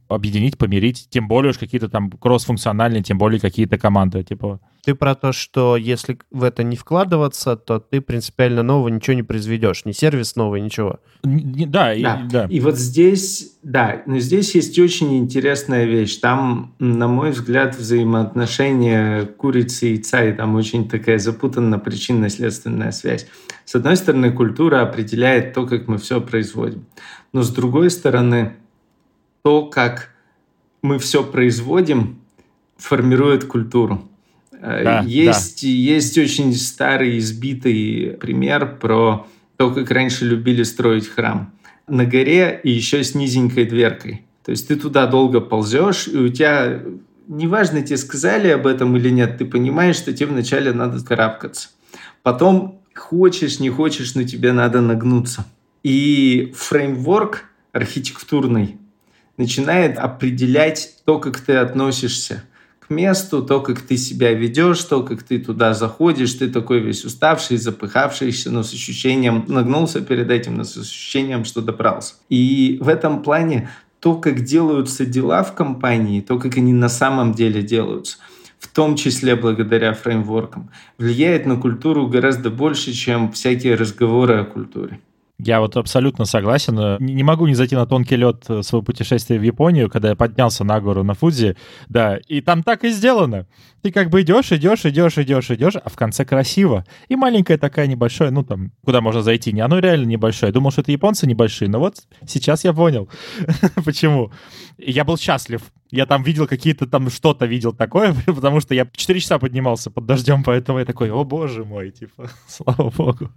объединить, 0.09 0.59
помирить, 0.59 1.09
тем 1.11 1.29
более 1.29 1.51
уж 1.51 1.59
какие-то 1.59 1.89
там 1.89 2.11
кросс-функциональные, 2.11 3.03
тем 3.03 3.19
более 3.19 3.41
какие-то 3.41 3.79
команды, 3.79 4.23
типа... 4.23 4.61
Ты 4.85 4.95
про 4.95 5.15
то, 5.15 5.33
что 5.33 5.79
если 5.79 6.19
в 6.31 6.43
это 6.43 6.63
не 6.63 6.77
вкладываться, 6.77 7.57
то 7.57 7.79
ты 7.79 8.03
принципиально 8.03 8.63
нового 8.63 8.89
ничего 8.89 9.15
не 9.15 9.23
произведешь, 9.23 9.87
ни 9.87 9.93
сервис 9.93 10.37
новый, 10.37 10.61
ничего. 10.61 11.01
Не, 11.23 11.65
да, 11.65 11.95
да. 11.95 11.95
И, 11.95 12.29
да. 12.29 12.47
И 12.51 12.61
вот 12.61 12.77
здесь, 12.77 13.57
да, 13.63 14.03
но 14.05 14.19
здесь 14.19 14.55
есть 14.55 14.79
очень 14.79 15.17
интересная 15.17 15.87
вещь. 15.87 16.19
Там, 16.19 16.75
на 16.79 17.09
мой 17.09 17.31
взгляд, 17.31 17.79
взаимоотношения 17.79 19.25
курицы 19.25 19.89
и 19.89 19.91
яйца, 19.93 20.23
и 20.23 20.33
там 20.33 20.55
очень 20.55 20.87
такая 20.87 21.19
запутанная 21.19 21.79
причинно-следственная 21.79 22.93
связь. 22.93 23.27
С 23.65 23.75
одной 23.75 23.97
стороны, 23.97 24.33
культура 24.33 24.83
определяет 24.83 25.55
то, 25.55 25.67
как 25.67 25.89
мы 25.89 25.97
все 25.97 26.21
производим. 26.21 26.85
Но 27.33 27.43
с 27.43 27.49
другой 27.51 27.91
стороны, 27.91 28.53
то, 29.45 29.67
как 29.67 30.09
мы 30.81 30.99
все 30.99 31.23
производим, 31.23 32.19
формирует 32.79 33.45
культуру. 33.45 34.09
Э, 34.53 34.83
да, 34.83 35.01
есть, 35.01 35.63
да. 35.63 35.69
есть 35.69 36.17
очень 36.17 36.55
старый 36.55 37.19
избитый 37.19 38.17
пример 38.19 38.79
про 38.79 39.27
то, 39.59 39.71
как 39.71 39.91
раньше 39.91 40.25
любили 40.25 40.63
строить 40.63 41.07
храм. 41.07 41.53
На 41.87 42.07
горе 42.07 42.59
и 42.65 42.71
еще 42.71 43.05
с 43.05 43.15
низенькой 43.15 43.67
дверкой. 43.67 44.25
То 44.47 44.51
есть 44.51 44.67
ты 44.67 44.77
туда 44.77 45.07
долго 45.07 45.43
ползешь, 45.43 46.09
и 46.09 46.17
у 46.17 46.29
тебя, 46.29 46.83
неважно, 47.29 47.83
тебе 47.83 47.99
сказали 47.99 48.49
об 48.49 48.67
этом 48.67 48.97
или 48.97 49.11
нет, 49.11 49.37
ты 49.37 49.45
понимаешь, 49.45 49.97
что 49.97 50.15
тебе 50.15 50.31
вначале 50.31 50.73
надо 50.73 51.05
карабкаться. 51.05 51.69
Потом 52.23 52.81
хочешь, 52.95 53.61
не 53.61 53.69
хочешь, 53.69 54.15
но 54.15 54.23
тебе 54.23 54.53
надо 54.53 54.81
нагнуться. 54.81 55.45
И 55.83 56.51
фреймворк 56.57 57.45
архитектурный 57.73 58.79
начинает 59.37 59.99
определять 59.99 60.97
то, 61.05 61.19
как 61.19 61.41
ты 61.41 61.57
относишься 61.57 62.45
к 62.81 62.91
месту, 62.91 63.43
то, 63.43 63.61
как 63.61 63.81
ты 63.81 63.97
себя 63.97 64.33
ведешь, 64.33 64.83
то, 64.85 65.03
как 65.03 65.23
ты 65.23 65.39
туда 65.39 65.73
заходишь, 65.73 66.35
ты 66.35 66.49
такой 66.49 66.81
весь 66.81 67.05
уставший, 67.05 67.57
запыхавшийся, 67.57 68.51
но 68.51 68.63
с 68.63 68.75
ощущением, 68.75 69.45
нагнулся 69.49 70.01
перед 70.03 70.31
этим, 70.31 70.57
но 70.57 70.65
с 70.65 70.77
ощущением, 70.77 71.45
что 71.45 71.63
добрался. 71.63 72.15
И 72.29 72.79
в 72.81 72.89
этом 72.89 73.23
плане 73.23 73.71
то, 74.01 74.17
как 74.17 74.43
делаются 74.43 75.07
дела 75.07 75.43
в 75.43 75.55
компании, 75.55 76.21
то, 76.21 76.39
как 76.39 76.59
они 76.59 76.75
на 76.75 76.91
самом 76.91 77.33
деле 77.33 77.63
делаются, 77.63 78.19
в 78.59 78.69
том 78.69 78.97
числе 78.97 79.35
благодаря 79.35 79.95
фреймворкам, 79.95 80.71
влияет 80.99 81.47
на 81.47 81.57
культуру 81.57 82.07
гораздо 82.07 82.51
больше, 82.51 82.93
чем 82.93 83.33
всякие 83.33 83.77
разговоры 83.77 84.41
о 84.41 84.45
культуре. 84.45 85.01
Я 85.39 85.61
вот 85.61 85.77
абсолютно 85.77 86.27
согласен. 86.27 86.97
Не 87.05 87.25
могу 87.25 87.47
не 87.49 87.55
зайти 87.55 87.75
на 87.75 87.87
тонкий 87.87 88.15
лед 88.15 88.45
э, 88.49 88.63
своего 88.63 88.85
путешествия 88.85 89.37
в 89.37 89.43
Японию, 89.43 89.91
когда 89.91 90.11
я 90.11 90.15
поднялся 90.15 90.63
на 90.63 90.81
гору 90.81 91.03
на 91.03 91.15
Фудзи. 91.15 91.57
Да, 91.89 92.19
и 92.29 92.41
там 92.41 92.63
так 92.63 92.85
и 92.85 92.91
сделано. 92.91 93.49
Ты 93.83 93.91
как 93.91 94.11
бы 94.11 94.23
идешь, 94.23 94.53
идешь, 94.53 94.87
идешь, 94.87 95.19
идешь, 95.19 95.51
идешь, 95.51 95.75
а 95.75 95.89
в 95.89 95.97
конце 95.97 96.25
красиво. 96.25 96.85
И 97.09 97.17
маленькая 97.17 97.59
такая 97.59 97.89
небольшая, 97.89 98.31
ну 98.31 98.45
там, 98.45 98.71
куда 98.85 99.01
можно 99.01 99.23
зайти. 99.23 99.53
Не, 99.53 99.63
оно 99.63 99.81
реально 99.81 100.07
небольшое. 100.07 100.53
Думал, 100.53 100.71
что 100.71 100.83
это 100.83 100.93
японцы 100.93 101.27
небольшие, 101.27 101.69
но 101.69 101.81
вот 101.81 101.97
сейчас 102.27 102.63
я 102.63 102.73
понял, 102.73 103.09
почему. 103.85 104.31
Я 104.79 105.05
был 105.05 105.19
счастлив. 105.19 105.63
Я 105.91 106.07
там 106.07 106.23
видел 106.23 106.47
какие-то 106.47 106.87
там 106.87 107.11
что-то 107.11 107.47
видел 107.47 107.73
такое, 107.73 108.15
потому 108.27 108.61
что 108.61 108.73
я 108.75 108.87
4 108.91 109.21
часа 109.21 109.41
поднимался 109.41 109.91
под 109.91 110.07
дождем, 110.07 110.45
поэтому 110.45 110.79
я 110.79 110.85
такой, 110.85 111.11
о 111.11 111.25
боже 111.25 111.65
мой, 111.65 111.91
типа, 111.91 112.31
слава 112.47 112.91
богу. 112.91 113.31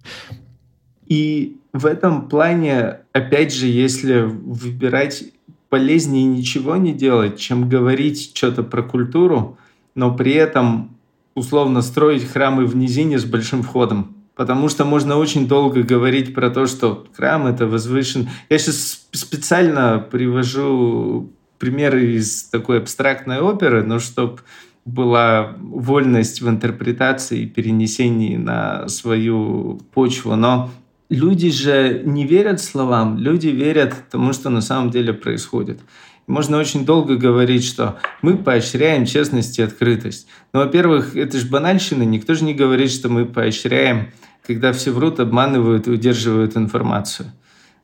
И 1.07 1.57
в 1.73 1.85
этом 1.85 2.27
плане, 2.27 2.99
опять 3.13 3.53
же, 3.53 3.67
если 3.67 4.21
выбирать 4.21 5.23
полезнее 5.69 6.23
ничего 6.23 6.75
не 6.77 6.93
делать, 6.93 7.37
чем 7.37 7.69
говорить 7.69 8.31
что-то 8.35 8.63
про 8.63 8.83
культуру, 8.83 9.57
но 9.95 10.13
при 10.13 10.33
этом 10.33 10.97
условно 11.35 11.81
строить 11.81 12.25
храмы 12.25 12.65
в 12.65 12.75
низине 12.75 13.19
с 13.19 13.25
большим 13.25 13.63
входом. 13.63 14.15
Потому 14.35 14.69
что 14.69 14.85
можно 14.85 15.17
очень 15.17 15.47
долго 15.47 15.81
говорить 15.81 16.33
про 16.33 16.49
то, 16.49 16.67
что 16.67 17.07
храм 17.15 17.47
это 17.47 17.65
возвышен. 17.65 18.29
Я 18.49 18.59
сейчас 18.59 19.07
специально 19.11 19.97
привожу 19.99 21.31
примеры 21.57 22.13
из 22.13 22.43
такой 22.43 22.79
абстрактной 22.79 23.39
оперы, 23.39 23.83
но 23.83 23.99
чтобы 23.99 24.39
была 24.85 25.55
вольность 25.59 26.41
в 26.41 26.47
интерпретации 26.47 27.41
и 27.41 27.47
перенесении 27.47 28.37
на 28.37 28.87
свою 28.87 29.81
почву. 29.93 30.35
Но 30.35 30.69
Люди 31.09 31.49
же 31.51 32.01
не 32.03 32.25
верят 32.25 32.59
словам, 32.61 33.17
люди 33.17 33.47
верят 33.47 33.95
тому, 34.11 34.33
что 34.33 34.49
на 34.49 34.61
самом 34.61 34.91
деле 34.91 35.13
происходит. 35.13 35.79
Можно 36.27 36.57
очень 36.57 36.85
долго 36.85 37.15
говорить, 37.15 37.63
что 37.63 37.97
мы 38.21 38.37
поощряем 38.37 39.05
честность 39.05 39.57
и 39.57 39.61
открытость. 39.61 40.27
Но, 40.51 40.59
во-первых, 40.59 41.15
это 41.15 41.37
же 41.39 41.47
банальщина. 41.47 42.03
Никто 42.03 42.33
же 42.33 42.43
не 42.43 42.53
говорит, 42.53 42.91
что 42.91 43.07
мы 43.07 43.25
поощряем, 43.25 44.09
когда 44.45 44.73
все 44.73 44.91
врут, 44.91 45.21
обманывают 45.21 45.87
и 45.87 45.91
удерживают 45.91 46.57
информацию. 46.57 47.31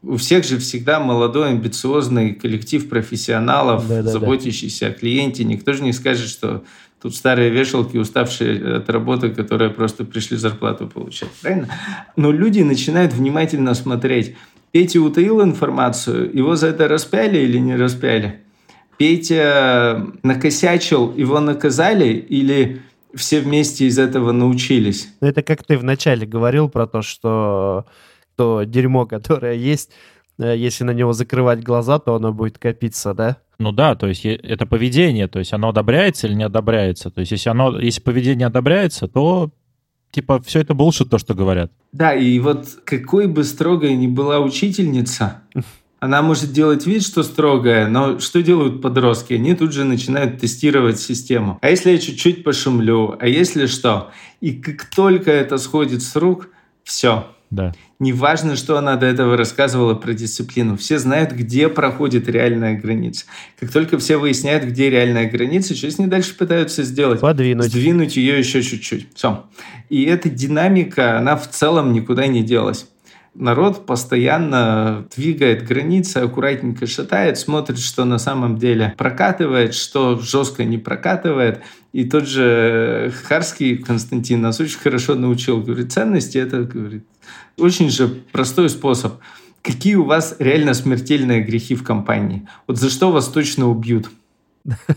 У 0.01 0.17
всех 0.17 0.43
же 0.43 0.57
всегда 0.57 0.99
молодой, 0.99 1.51
амбициозный 1.51 2.33
коллектив 2.33 2.89
профессионалов, 2.89 3.87
да, 3.87 4.01
да, 4.01 4.11
заботящийся 4.11 4.87
да. 4.87 4.91
о 4.91 4.93
клиенте. 4.93 5.45
Никто 5.45 5.71
же 5.71 5.81
не 5.81 5.93
скажет, 5.93 6.27
что 6.27 6.65
Тут 7.03 7.15
старые 7.15 7.49
вешалки, 7.49 7.97
уставшие 7.97 8.77
от 8.77 8.89
работы, 8.89 9.29
которые 9.29 9.69
просто 9.69 10.05
пришли 10.05 10.37
зарплату 10.37 10.87
получать. 10.87 11.29
Правильно? 11.41 11.67
Но 12.15 12.31
люди 12.31 12.61
начинают 12.61 13.11
внимательно 13.11 13.73
смотреть. 13.73 14.37
Петя 14.71 15.01
утаил 15.01 15.43
информацию, 15.43 16.33
его 16.33 16.55
за 16.55 16.67
это 16.67 16.87
распяли 16.87 17.39
или 17.39 17.57
не 17.57 17.75
распяли? 17.75 18.39
Петя 18.97 20.07
накосячил, 20.23 21.13
его 21.13 21.41
наказали 21.41 22.13
или 22.13 22.81
все 23.13 23.41
вместе 23.41 23.85
из 23.85 23.99
этого 23.99 24.31
научились? 24.31 25.13
Ну, 25.19 25.27
это 25.27 25.43
как 25.43 25.65
ты 25.65 25.77
вначале 25.77 26.25
говорил 26.25 26.69
про 26.69 26.87
то, 26.87 27.01
что 27.01 27.85
то 28.37 28.63
дерьмо, 28.63 29.05
которое 29.05 29.55
есть, 29.55 29.91
э, 30.39 30.55
если 30.55 30.85
на 30.85 30.91
него 30.91 31.11
закрывать 31.11 31.61
глаза, 31.63 31.99
то 31.99 32.15
оно 32.15 32.31
будет 32.31 32.59
копиться, 32.59 33.13
да? 33.13 33.39
Ну 33.63 33.71
да, 33.71 33.95
то 33.95 34.07
есть 34.07 34.25
это 34.25 34.65
поведение, 34.65 35.29
то 35.29 35.39
есть 35.39 35.53
оно 35.53 35.69
одобряется 35.69 36.27
или 36.27 36.33
не 36.33 36.43
одобряется. 36.43 37.09
То 37.09 37.21
есть 37.21 37.31
если 37.31 37.49
оно, 37.49 37.79
если 37.79 38.01
поведение 38.01 38.47
одобряется, 38.47 39.07
то 39.07 39.51
типа 40.11 40.41
все 40.41 40.59
это 40.59 40.73
булшит 40.73 41.09
то, 41.09 41.17
что 41.17 41.33
говорят. 41.33 41.71
Да, 41.93 42.13
и 42.13 42.37
вот 42.39 42.67
какой 42.83 43.27
бы 43.27 43.45
строгой 43.45 43.95
ни 43.95 44.07
была 44.07 44.41
учительница, 44.41 45.43
она 46.01 46.21
может 46.21 46.51
делать 46.51 46.85
вид, 46.85 47.03
что 47.03 47.23
строгая, 47.23 47.87
но 47.87 48.19
что 48.19 48.43
делают 48.43 48.81
подростки? 48.81 49.31
Они 49.31 49.55
тут 49.55 49.71
же 49.71 49.85
начинают 49.85 50.41
тестировать 50.41 50.99
систему. 50.99 51.57
А 51.61 51.69
если 51.69 51.91
я 51.91 51.97
чуть-чуть 51.97 52.43
пошумлю? 52.43 53.15
А 53.17 53.27
если 53.27 53.65
что? 53.65 54.11
И 54.41 54.51
как 54.51 54.83
только 54.93 55.31
это 55.31 55.57
сходит 55.57 56.01
с 56.01 56.17
рук, 56.17 56.49
все, 56.83 57.27
да. 57.49 57.71
Неважно, 58.03 58.57
что 58.57 58.77
она 58.77 58.97
до 58.97 59.05
этого 59.05 59.37
рассказывала 59.37 59.93
про 59.93 60.13
дисциплину. 60.13 60.75
Все 60.75 60.99
знают, 60.99 61.31
где 61.31 61.69
проходит 61.69 62.27
реальная 62.27 62.77
граница. 62.77 63.25
Как 63.57 63.71
только 63.71 63.97
все 63.97 64.17
выясняют, 64.17 64.65
где 64.65 64.89
реальная 64.89 65.29
граница, 65.31 65.73
что 65.73 65.89
с 65.89 65.97
ней 65.97 66.07
дальше 66.07 66.35
пытаются 66.35 66.83
сделать? 66.83 67.21
Подвинуть. 67.21 67.67
Сдвинуть 67.67 68.17
ее 68.17 68.37
еще 68.37 68.61
чуть-чуть. 68.61 69.07
Все. 69.15 69.45
И 69.87 70.03
эта 70.03 70.29
динамика, 70.29 71.17
она 71.17 71.37
в 71.37 71.49
целом 71.49 71.93
никуда 71.93 72.27
не 72.27 72.43
делась. 72.43 72.87
Народ 73.35 73.85
постоянно 73.85 75.05
двигает 75.15 75.65
границы, 75.65 76.17
аккуратненько 76.17 76.87
шатает, 76.87 77.37
смотрит, 77.37 77.79
что 77.79 78.05
на 78.05 78.17
самом 78.17 78.57
деле 78.57 78.93
прокатывает, 78.97 79.73
что 79.73 80.19
жестко 80.19 80.63
не 80.63 80.77
прокатывает. 80.77 81.61
И 81.91 82.05
тот 82.05 82.27
же 82.27 83.13
Харский 83.25 83.77
Константин 83.77 84.41
нас 84.41 84.59
очень 84.59 84.79
хорошо 84.79 85.15
научил. 85.15 85.61
Говорит, 85.61 85.91
ценности— 85.91 86.37
это 86.39 86.63
говорит, 86.63 87.05
очень 87.57 87.89
же 87.89 88.07
простой 88.07 88.69
способ. 88.69 89.13
Какие 89.61 89.95
у 89.95 90.03
вас 90.03 90.35
реально 90.39 90.73
смертельные 90.73 91.41
грехи 91.41 91.75
в 91.75 91.83
компании? 91.83 92.47
Вот 92.67 92.77
за 92.77 92.89
что 92.89 93.11
вас 93.11 93.27
точно 93.27 93.69
убьют? 93.69 94.09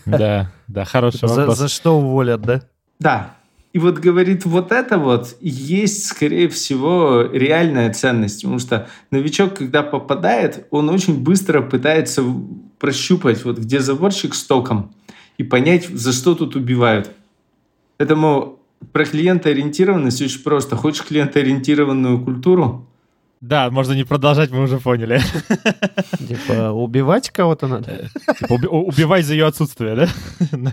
Да, 0.05 0.53
да, 0.67 0.85
хороший 0.85 1.29
вопрос. 1.29 1.59
За 1.59 1.69
что 1.69 1.99
уволят, 1.99 2.43
да? 2.43 2.63
Да, 2.99 3.36
и 3.77 3.79
вот 3.79 3.99
говорит, 3.99 4.47
вот 4.47 4.73
это 4.73 4.97
вот 4.97 5.37
есть, 5.39 6.07
скорее 6.07 6.49
всего, 6.49 7.29
реальная 7.31 7.93
ценность. 7.93 8.41
Потому 8.41 8.59
что 8.59 8.89
новичок, 9.11 9.53
когда 9.53 9.83
попадает, 9.83 10.67
он 10.71 10.89
очень 10.89 11.23
быстро 11.23 11.61
пытается 11.61 12.25
прощупать, 12.79 13.45
вот 13.45 13.59
где 13.59 13.81
заборчик 13.81 14.35
с 14.35 14.45
током, 14.45 14.95
и 15.37 15.43
понять, 15.43 15.89
за 15.89 16.15
что 16.15 16.35
тут 16.35 16.57
убивают. 16.57 17.11
Поэтому 17.99 18.61
про 18.93 19.05
клиентоориентированность 19.05 20.23
очень 20.23 20.43
просто. 20.43 20.75
Хочешь 20.75 21.05
клиентоориентированную 21.05 22.25
культуру? 22.25 22.89
Да, 23.41 23.71
можно 23.71 23.93
не 23.93 24.05
продолжать, 24.05 24.51
мы 24.51 24.63
уже 24.63 24.79
поняли. 24.79 25.21
Типа 26.19 26.71
убивать 26.71 27.31
кого-то 27.31 27.67
надо? 27.67 28.09
Типа 28.39 28.55
убивать 28.55 29.27
за 29.27 29.35
ее 29.35 29.47
отсутствие, 29.47 29.95
да? 29.95 30.73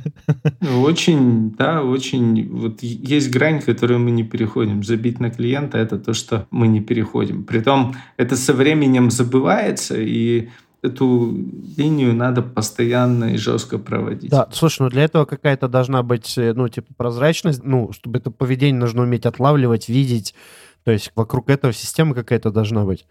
Очень, 0.82 1.52
да, 1.52 1.84
очень. 1.84 2.50
Вот 2.50 2.82
есть 2.82 3.32
грань, 3.32 3.62
которую 3.62 4.00
мы 4.00 4.12
не 4.12 4.24
переходим. 4.24 4.84
Забить 4.84 5.20
на 5.20 5.30
клиента— 5.30 5.78
это 5.80 6.00
то, 6.00 6.14
что 6.14 6.48
мы 6.52 6.68
не 6.68 6.80
переходим. 6.80 7.44
Притом 7.44 7.96
это 8.18 8.38
со 8.38 8.54
временем 8.54 9.12
забывается, 9.12 9.96
и 10.00 10.50
эту 10.84 11.34
линию 11.78 12.14
надо 12.14 12.42
постоянно 12.42 13.34
и 13.34 13.38
жестко 13.38 13.78
проводить. 13.78 14.30
Да, 14.30 14.48
слушай, 14.52 14.82
ну 14.82 14.90
для 14.90 15.04
этого 15.04 15.26
какая-то 15.26 15.68
должна 15.68 16.04
быть, 16.04 16.38
э, 16.38 16.54
ну, 16.54 16.68
типа, 16.68 16.94
прозрачность, 16.96 17.64
ну, 17.64 17.92
чтобы 17.94 18.20
это 18.20 18.32
поведение 18.32 18.80
нужно 18.80 19.04
уметь 19.04 19.26
отлавливать, 19.26 19.88
видеть, 19.88 20.36
то 20.84 20.92
есть 20.92 21.12
вокруг 21.16 21.50
этого 21.50 21.74
система 21.74 22.14
какая-то 22.14 22.52
должна 22.52 22.84
быть. 22.84 23.06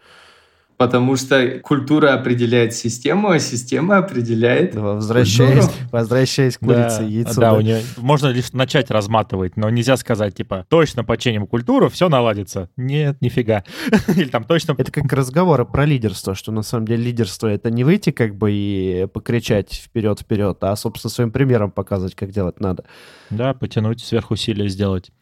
Потому 0.83 1.15
что 1.15 1.61
культура 1.61 2.13
определяет 2.15 2.75
систему, 2.75 3.29
а 3.31 3.39
система 3.39 3.99
определяет 3.99 4.75
Возвращаясь, 4.75 5.71
возвращаясь 5.93 6.57
к 6.57 6.61
курице 6.61 6.99
да, 7.01 7.05
яйцу. 7.05 7.41
Да, 7.41 7.51
да. 7.53 7.57
У 7.57 7.61
нее, 7.61 7.83
можно 7.99 8.29
лишь 8.29 8.53
начать 8.53 8.91
разматывать, 8.91 9.57
но 9.57 9.71
нельзя 9.71 9.97
сказать, 9.97 10.35
типа, 10.35 10.67
точно 10.69 11.05
починим 11.05 11.47
культуру, 11.47 11.89
все 11.89 12.09
наладится. 12.09 12.69
Нет, 12.77 13.19
нифига. 13.21 13.63
Или 14.17 14.29
там 14.29 14.43
точно... 14.43 14.75
Это 14.77 14.91
как 14.91 15.13
разговоры 15.13 15.65
про 15.67 15.85
лидерство, 15.85 16.35
что 16.35 16.51
на 16.51 16.63
самом 16.63 16.87
деле 16.87 17.05
лидерство— 17.05 17.47
это 17.49 17.71
не 17.71 17.85
выйти 17.85 18.11
как 18.11 18.35
бы 18.35 18.51
и 18.51 19.07
покричать 19.13 19.73
вперед-вперед, 19.75 20.59
а, 20.63 20.75
собственно, 20.75 21.11
своим 21.11 21.31
примером 21.31 21.71
показывать, 21.71 22.17
как 22.17 22.31
делать 22.31 22.59
надо. 22.59 22.85
Да, 23.31 23.55
потянуть, 23.55 24.01
сверхусилия 24.01 24.67
сделать. 24.67 25.13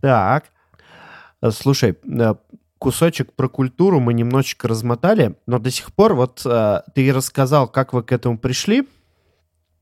Так, 0.00 0.44
слушай, 1.50 1.96
э, 2.04 2.34
кусочек 2.78 3.32
про 3.32 3.48
культуру 3.48 4.00
мы 4.00 4.14
немножечко 4.14 4.68
размотали, 4.68 5.36
но 5.46 5.58
до 5.58 5.70
сих 5.70 5.92
пор 5.92 6.14
вот 6.14 6.42
э, 6.44 6.82
ты 6.94 7.12
рассказал, 7.12 7.68
как 7.68 7.92
вы 7.92 8.02
к 8.02 8.12
этому 8.12 8.38
пришли. 8.38 8.86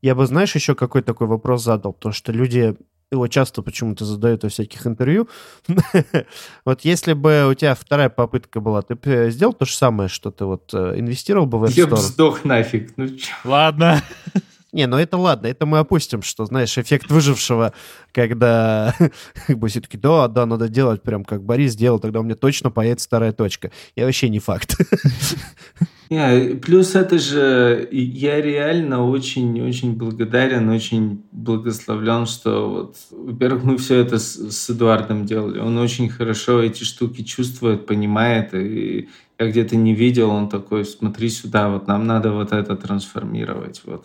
Я 0.01 0.15
бы, 0.15 0.25
знаешь, 0.25 0.55
еще 0.55 0.75
какой 0.75 1.01
такой 1.01 1.27
вопрос 1.27 1.63
задал, 1.63 1.93
потому 1.93 2.13
что 2.13 2.31
люди 2.31 2.77
его 3.11 3.27
часто 3.27 3.63
почему-то 3.63 4.05
задают 4.05 4.43
во 4.43 4.49
всяких 4.49 4.85
интервью. 4.85 5.27
вот 6.65 6.81
если 6.81 7.13
бы 7.13 7.47
у 7.49 7.53
тебя 7.55 7.73
вторая 7.75 8.09
попытка 8.09 8.61
была, 8.61 8.81
ты 8.81 8.95
бы 8.95 9.29
сделал 9.31 9.53
то 9.53 9.65
же 9.65 9.73
самое, 9.75 10.09
что 10.09 10.31
ты 10.31 10.45
вот 10.45 10.73
инвестировал 10.73 11.47
бы 11.47 11.57
в 11.57 11.63
Store? 11.63 11.73
Я 11.75 11.87
бы 11.87 11.97
сдох 11.97 12.45
нафиг. 12.45 12.93
Ну, 12.97 13.07
Ладно. 13.43 14.01
Не, 14.71 14.85
ну 14.85 14.97
это 14.97 15.17
ладно, 15.17 15.47
это 15.47 15.65
мы 15.65 15.79
опустим, 15.79 16.21
что, 16.21 16.45
знаешь, 16.45 16.77
эффект 16.77 17.09
выжившего, 17.09 17.73
когда 18.11 18.95
как 19.47 19.57
бы 19.57 19.67
все 19.67 19.81
таки 19.81 19.97
да, 19.97 20.27
да, 20.27 20.45
надо 20.45 20.69
делать 20.69 21.01
прям 21.01 21.25
как 21.25 21.43
Борис 21.43 21.71
сделал, 21.71 21.99
тогда 21.99 22.19
у 22.19 22.23
меня 22.23 22.35
точно 22.35 22.69
появится 22.69 23.07
вторая 23.07 23.31
точка. 23.31 23.71
Я 23.95 24.05
вообще 24.05 24.29
не 24.29 24.39
факт. 24.39 24.77
Не, 26.09 26.55
плюс 26.55 26.95
это 26.95 27.19
же 27.19 27.87
я 27.91 28.41
реально 28.41 29.07
очень-очень 29.07 29.93
благодарен, 29.93 30.67
очень 30.69 31.23
благословлен, 31.31 32.25
что 32.25 32.67
вот, 32.67 32.95
во-первых, 33.11 33.63
мы 33.63 33.77
все 33.77 33.97
это 33.97 34.17
с, 34.17 34.51
с 34.51 34.69
Эдуардом 34.71 35.27
делали. 35.27 35.59
Он 35.59 35.77
очень 35.77 36.09
хорошо 36.09 36.63
эти 36.63 36.83
штуки 36.83 37.21
чувствует, 37.21 37.85
понимает, 37.85 38.55
и 38.55 39.07
я 39.37 39.47
где-то 39.47 39.75
не 39.75 39.93
видел, 39.93 40.31
он 40.31 40.49
такой, 40.49 40.83
смотри 40.83 41.29
сюда, 41.29 41.69
вот 41.69 41.87
нам 41.87 42.07
надо 42.07 42.31
вот 42.31 42.53
это 42.53 42.75
трансформировать, 42.75 43.81
вот 43.85 44.03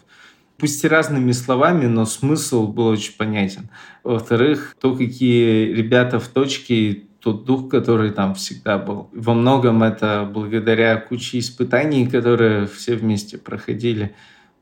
пусть 0.58 0.84
и 0.84 0.88
разными 0.88 1.32
словами, 1.32 1.86
но 1.86 2.04
смысл 2.04 2.66
был 2.68 2.86
очень 2.86 3.16
понятен. 3.16 3.68
Во-вторых, 4.02 4.76
то, 4.80 4.94
какие 4.94 5.72
ребята 5.72 6.18
в 6.18 6.28
точке, 6.28 7.04
тот 7.20 7.44
дух, 7.44 7.70
который 7.70 8.10
там 8.10 8.34
всегда 8.34 8.78
был. 8.78 9.08
Во 9.12 9.34
многом 9.34 9.82
это 9.82 10.28
благодаря 10.30 10.96
куче 10.96 11.38
испытаний, 11.38 12.06
которые 12.06 12.66
все 12.66 12.96
вместе 12.96 13.38
проходили. 13.38 14.14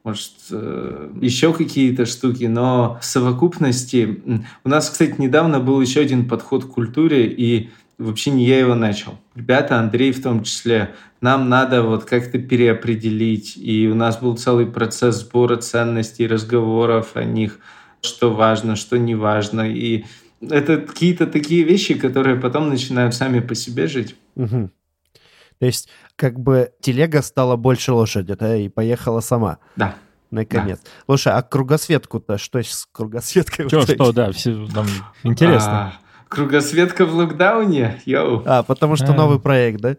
Может, 0.05 0.33
э, 0.50 1.11
еще 1.20 1.52
какие-то 1.52 2.07
штуки, 2.07 2.44
но 2.44 2.98
в 3.00 3.05
совокупности... 3.05 4.22
У 4.64 4.68
нас, 4.68 4.90
кстати, 4.90 5.14
недавно 5.18 5.61
был 5.61 5.81
еще 5.81 6.00
один 6.00 6.28
подход 6.28 6.64
к 6.64 6.68
культуре, 6.68 7.26
и 7.26 7.70
вообще 7.98 8.31
не 8.31 8.44
я 8.44 8.59
его 8.59 8.74
начал. 8.74 9.18
Ребята, 9.35 9.78
Андрей 9.78 10.12
в 10.12 10.22
том 10.22 10.42
числе, 10.42 10.94
нам 11.20 11.48
надо 11.48 11.83
вот 11.83 12.05
как-то 12.05 12.38
переопределить. 12.38 13.57
И 13.57 13.88
у 13.88 13.94
нас 13.94 14.18
был 14.18 14.37
целый 14.37 14.66
процесс 14.66 15.20
сбора 15.20 15.57
ценностей, 15.57 16.26
разговоров 16.26 17.11
о 17.14 17.24
них, 17.24 17.59
что 18.00 18.35
важно, 18.35 18.76
что 18.76 18.98
не 18.98 19.14
важно. 19.14 19.70
И 19.70 20.05
это 20.40 20.78
какие-то 20.78 21.26
такие 21.26 21.62
вещи, 21.62 21.94
которые 21.94 22.37
потом 22.37 22.68
начинают 22.68 23.14
сами 23.14 23.40
по 23.40 23.55
себе 23.55 23.87
жить. 23.87 24.16
Угу. 24.37 24.70
То 25.61 25.66
есть 25.66 25.88
как 26.16 26.40
бы 26.40 26.72
телега 26.81 27.22
стала 27.22 27.57
больше 27.57 27.92
лошади, 27.92 28.35
да, 28.35 28.57
и 28.57 28.68
поехала 28.68 29.20
сама. 29.20 29.59
Да. 29.76 29.94
Наконец. 30.33 30.81
Да. 30.83 30.90
Слушай, 31.07 31.35
а 31.35 31.42
кругосветку-то 31.42 32.38
что 32.38 32.59
с 32.61 32.88
кругосветкой? 32.90 33.68
Что, 33.68 33.83
что, 33.83 34.12
да, 34.12 34.33
все, 34.33 34.50
нам 34.74 34.87
интересно. 35.22 35.72
А, 35.72 35.92
Кругосветка 36.33 37.05
в 37.05 37.14
локдауне? 37.14 38.01
Йоу. 38.07 38.42
А, 38.47 38.62
потому 38.62 38.97
что 38.97 39.12
а. 39.12 39.14
новый 39.14 39.38
проект, 39.38 39.83
да? 39.83 39.97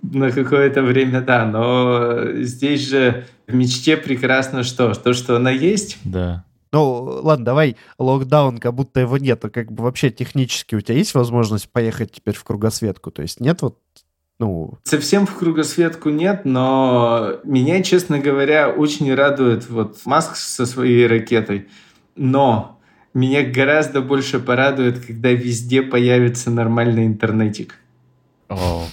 На 0.00 0.30
какое-то 0.30 0.80
время, 0.80 1.20
да. 1.20 1.44
Но 1.44 2.42
здесь 2.42 2.88
же 2.88 3.26
в 3.46 3.54
мечте 3.54 3.98
прекрасно 3.98 4.62
что? 4.62 4.94
То, 4.94 5.12
что 5.12 5.36
она 5.36 5.50
есть. 5.50 5.98
Да. 6.02 6.46
Ну, 6.72 7.20
ладно, 7.22 7.44
давай 7.44 7.76
локдаун, 7.98 8.56
как 8.56 8.72
будто 8.72 9.00
его 9.00 9.18
нет. 9.18 9.44
А 9.44 9.50
как 9.50 9.70
бы 9.70 9.84
вообще 9.84 10.08
технически 10.08 10.76
у 10.76 10.80
тебя 10.80 10.96
есть 10.96 11.12
возможность 11.12 11.68
поехать 11.70 12.10
теперь 12.10 12.34
в 12.34 12.44
кругосветку? 12.44 13.10
То 13.10 13.20
есть 13.20 13.38
нет 13.38 13.60
вот 13.60 13.76
ну... 14.38 14.78
Совсем 14.82 15.26
в 15.26 15.34
кругосветку 15.34 16.08
нет, 16.08 16.46
но 16.46 17.34
меня, 17.44 17.82
честно 17.82 18.18
говоря, 18.18 18.70
очень 18.70 19.12
радует 19.14 19.68
вот 19.68 19.98
Маск 20.06 20.36
со 20.36 20.64
своей 20.64 21.06
ракетой. 21.06 21.68
Но 22.16 22.77
меня 23.14 23.42
гораздо 23.42 24.00
больше 24.00 24.38
порадует, 24.38 25.04
когда 25.04 25.30
везде 25.30 25.82
появится 25.82 26.50
нормальный 26.50 27.06
интернетик. 27.06 27.74
Oh. 28.48 28.84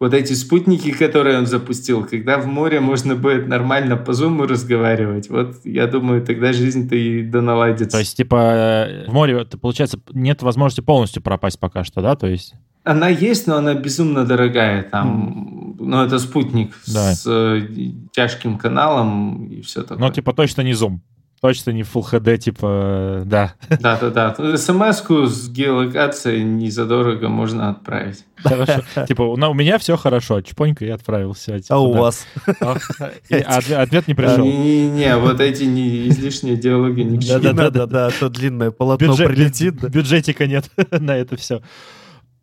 Вот 0.00 0.12
эти 0.12 0.32
спутники, 0.32 0.90
которые 0.90 1.38
он 1.38 1.46
запустил, 1.46 2.04
когда 2.04 2.38
в 2.38 2.46
море 2.46 2.80
можно 2.80 3.14
будет 3.14 3.46
нормально 3.46 3.96
по 3.96 4.12
зуму 4.12 4.44
разговаривать, 4.44 5.30
вот 5.30 5.64
я 5.64 5.86
думаю, 5.86 6.20
тогда 6.22 6.52
жизнь-то 6.52 6.96
и 6.96 7.22
да 7.22 7.40
наладится. 7.40 7.92
То 7.92 8.00
есть, 8.00 8.16
типа, 8.16 8.36
э, 8.36 9.06
в 9.08 9.12
море, 9.12 9.44
получается, 9.44 10.00
нет 10.12 10.42
возможности 10.42 10.80
полностью 10.80 11.22
пропасть 11.22 11.60
пока 11.60 11.84
что, 11.84 12.02
да? 12.02 12.16
То 12.16 12.26
есть... 12.26 12.54
Она 12.82 13.08
есть, 13.08 13.46
но 13.46 13.56
она 13.56 13.74
безумно 13.74 14.26
дорогая. 14.26 14.82
Там, 14.82 15.76
mm. 15.78 15.84
ну, 15.84 16.02
это 16.02 16.18
спутник 16.18 16.74
да. 16.86 17.14
с 17.14 17.24
э, 17.26 17.66
тяжким 18.12 18.58
каналом 18.58 19.46
и 19.46 19.62
все 19.62 19.82
такое. 19.82 19.98
Ну, 19.98 20.12
типа, 20.12 20.34
точно 20.34 20.62
не 20.62 20.74
зум 20.74 21.02
точно 21.44 21.72
не 21.72 21.82
Full 21.82 22.10
HD, 22.10 22.38
типа, 22.38 23.22
да. 23.26 23.52
Да-да-да. 23.68 24.56
СМС-ку 24.56 25.26
с 25.26 25.50
геолокацией 25.50 26.42
не 26.42 26.70
задорого 26.70 27.28
можно 27.28 27.68
отправить. 27.68 28.24
Хорошо. 28.36 28.82
Типа, 29.06 29.24
у 29.24 29.52
меня 29.52 29.76
все 29.78 29.98
хорошо, 29.98 30.40
чпонька 30.40 30.86
и 30.86 30.88
отправился. 30.88 31.60
А 31.68 31.78
у 31.80 31.92
вас? 31.92 32.26
Ответ 32.48 34.08
не 34.08 34.14
пришел. 34.14 34.42
Не-не-не, 34.42 35.18
вот 35.18 35.38
эти 35.40 35.64
излишние 35.64 36.56
диалоги 36.56 37.02
не 37.02 37.18
Да-да-да, 37.18 38.06
а 38.06 38.10
то 38.10 38.30
длинное 38.30 38.70
полотно 38.70 39.14
прилетит. 39.14 39.74
Бюджетика 39.90 40.46
нет 40.46 40.70
на 40.92 41.14
это 41.14 41.36
все. 41.36 41.60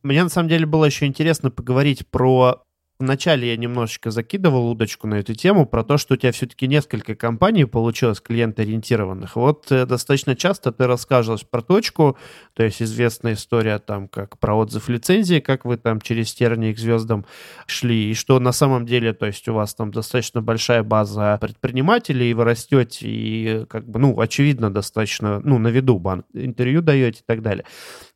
Мне 0.03 0.21
на 0.21 0.29
самом 0.29 0.47
деле 0.47 0.67
было 0.67 0.85
еще 0.85 1.07
интересно 1.07 1.49
поговорить 1.49 2.05
про 2.07 2.61
Вначале 3.01 3.49
я 3.49 3.57
немножечко 3.57 4.11
закидывал 4.11 4.69
удочку 4.69 5.07
на 5.07 5.15
эту 5.15 5.33
тему 5.33 5.65
про 5.65 5.83
то, 5.83 5.97
что 5.97 6.13
у 6.13 6.17
тебя 6.17 6.31
все-таки 6.31 6.67
несколько 6.67 7.15
компаний 7.15 7.65
получилось 7.65 8.21
клиент-ориентированных. 8.21 9.35
Вот 9.35 9.71
э, 9.71 9.87
достаточно 9.87 10.35
часто 10.35 10.71
ты 10.71 10.85
рассказываешь 10.85 11.43
про 11.43 11.63
точку, 11.63 12.15
то 12.53 12.61
есть 12.61 12.79
известная 12.79 13.33
история 13.33 13.79
там, 13.79 14.07
как 14.07 14.37
про 14.37 14.53
отзыв 14.53 14.87
лицензии, 14.87 15.39
как 15.39 15.65
вы 15.65 15.77
там 15.77 15.99
через 15.99 16.31
тернии 16.31 16.73
к 16.73 16.77
звездам 16.77 17.25
шли, 17.65 18.11
и 18.11 18.13
что 18.13 18.39
на 18.39 18.51
самом 18.51 18.85
деле, 18.85 19.13
то 19.13 19.25
есть 19.25 19.47
у 19.47 19.55
вас 19.55 19.73
там 19.73 19.89
достаточно 19.89 20.43
большая 20.43 20.83
база 20.83 21.39
предпринимателей, 21.41 22.29
и 22.29 22.33
вы 22.35 22.43
растете, 22.43 23.07
и 23.09 23.65
как 23.65 23.89
бы, 23.89 23.97
ну, 23.97 24.19
очевидно, 24.19 24.71
достаточно, 24.71 25.41
ну, 25.43 25.57
на 25.57 25.69
виду 25.69 25.97
банк, 25.97 26.25
интервью 26.33 26.83
даете 26.83 27.21
и 27.21 27.23
так 27.25 27.41
далее. 27.41 27.65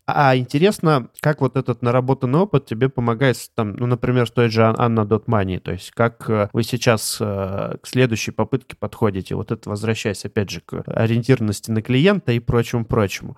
А 0.07 0.37
интересно, 0.37 1.09
как 1.19 1.41
вот 1.41 1.57
этот 1.57 1.81
наработанный 1.81 2.39
опыт 2.39 2.67
тебе 2.67 2.89
помогает, 2.89 3.37
там, 3.55 3.75
ну, 3.75 3.87
например, 3.87 4.27
с 4.27 4.31
той 4.31 4.49
же 4.49 4.63
Анна 4.77 5.05
Дотмани, 5.05 5.59
то 5.59 5.71
есть 5.71 5.91
как 5.91 6.29
э, 6.29 6.49
вы 6.53 6.63
сейчас 6.63 7.17
э, 7.19 7.75
к 7.81 7.87
следующей 7.87 8.31
попытке 8.31 8.75
подходите, 8.77 9.35
вот 9.35 9.51
это 9.51 9.69
возвращаясь, 9.69 10.25
опять 10.25 10.49
же, 10.49 10.61
к 10.61 10.83
ориентированности 10.85 11.71
на 11.71 11.81
клиента 11.81 12.31
и 12.31 12.39
прочему-прочему. 12.39 13.37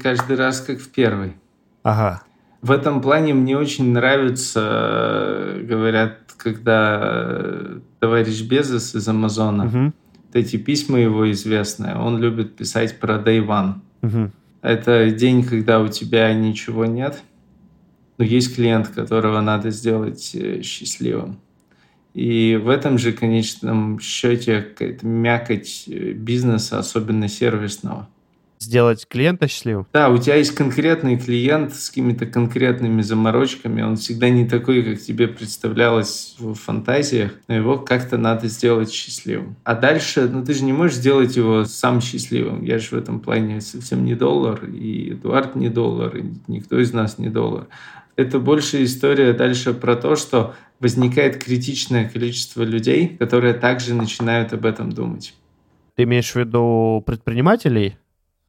Каждый 0.00 0.36
раз 0.36 0.60
как 0.60 0.78
в 0.78 0.90
первый. 0.90 1.36
Ага. 1.82 2.22
В 2.60 2.70
этом 2.70 3.00
плане 3.00 3.34
мне 3.34 3.56
очень 3.56 3.92
нравится, 3.92 4.60
э, 4.62 5.60
говорят, 5.62 6.18
когда 6.36 7.54
товарищ 8.00 8.42
Безос 8.42 8.94
из 8.94 9.06
Амазона, 9.08 9.66
угу. 9.66 9.92
вот 10.26 10.34
эти 10.34 10.56
письма 10.56 10.98
его 10.98 11.30
известные, 11.30 11.96
он 11.96 12.18
любит 12.18 12.56
писать 12.56 12.98
про 12.98 13.16
Day 13.16 13.44
One. 13.44 13.74
Угу. 14.02 14.30
Это 14.62 15.10
день, 15.10 15.44
когда 15.44 15.80
у 15.80 15.88
тебя 15.88 16.32
ничего 16.34 16.84
нет, 16.84 17.22
но 18.18 18.24
есть 18.24 18.54
клиент, 18.54 18.88
которого 18.88 19.40
надо 19.40 19.70
сделать 19.70 20.34
э, 20.34 20.62
счастливым. 20.62 21.40
И 22.14 22.60
в 22.62 22.68
этом 22.68 22.98
же 22.98 23.12
конечном 23.12 24.00
счете 24.00 24.62
какая-то 24.62 25.06
мякоть 25.06 25.84
э, 25.86 26.12
бизнеса, 26.12 26.78
особенно 26.78 27.28
сервисного– 27.28 28.08
сделать 28.60 29.06
клиента 29.08 29.48
счастливым? 29.48 29.86
Да, 29.92 30.08
у 30.10 30.18
тебя 30.18 30.36
есть 30.36 30.54
конкретный 30.54 31.18
клиент 31.18 31.74
с 31.74 31.88
какими-то 31.88 32.26
конкретными 32.26 33.02
заморочками. 33.02 33.82
Он 33.82 33.96
всегда 33.96 34.28
не 34.28 34.46
такой, 34.48 34.82
как 34.82 35.00
тебе 35.00 35.28
представлялось 35.28 36.36
в 36.38 36.54
фантазиях, 36.54 37.32
но 37.48 37.54
его 37.54 37.78
как-то 37.78 38.18
надо 38.18 38.48
сделать 38.48 38.92
счастливым. 38.92 39.56
А 39.64 39.74
дальше, 39.74 40.28
ну 40.30 40.44
ты 40.44 40.54
же 40.54 40.64
не 40.64 40.72
можешь 40.72 40.96
сделать 40.96 41.36
его 41.36 41.64
сам 41.64 42.00
счастливым. 42.00 42.64
Я 42.64 42.78
же 42.78 42.88
в 42.88 42.92
этом 42.94 43.20
плане 43.20 43.60
совсем 43.60 44.04
не 44.04 44.14
доллар, 44.14 44.64
и 44.64 45.12
Эдуард 45.12 45.56
не 45.56 45.68
доллар, 45.68 46.16
и 46.16 46.24
никто 46.46 46.78
из 46.78 46.92
нас 46.92 47.18
не 47.18 47.28
доллар. 47.28 47.66
Это 48.18 48.40
больше 48.40 48.82
история 48.82 49.32
дальше 49.32 49.72
про 49.72 49.94
то, 49.94 50.16
что 50.16 50.56
возникает 50.80 51.36
критичное 51.42 52.08
количество 52.08 52.64
людей, 52.64 53.16
которые 53.16 53.54
также 53.54 53.94
начинают 53.94 54.52
об 54.52 54.66
этом 54.66 54.90
думать. 54.90 55.34
Ты 55.94 56.02
имеешь 56.02 56.32
в 56.32 56.34
виду 56.34 57.00
предпринимателей? 57.06 57.96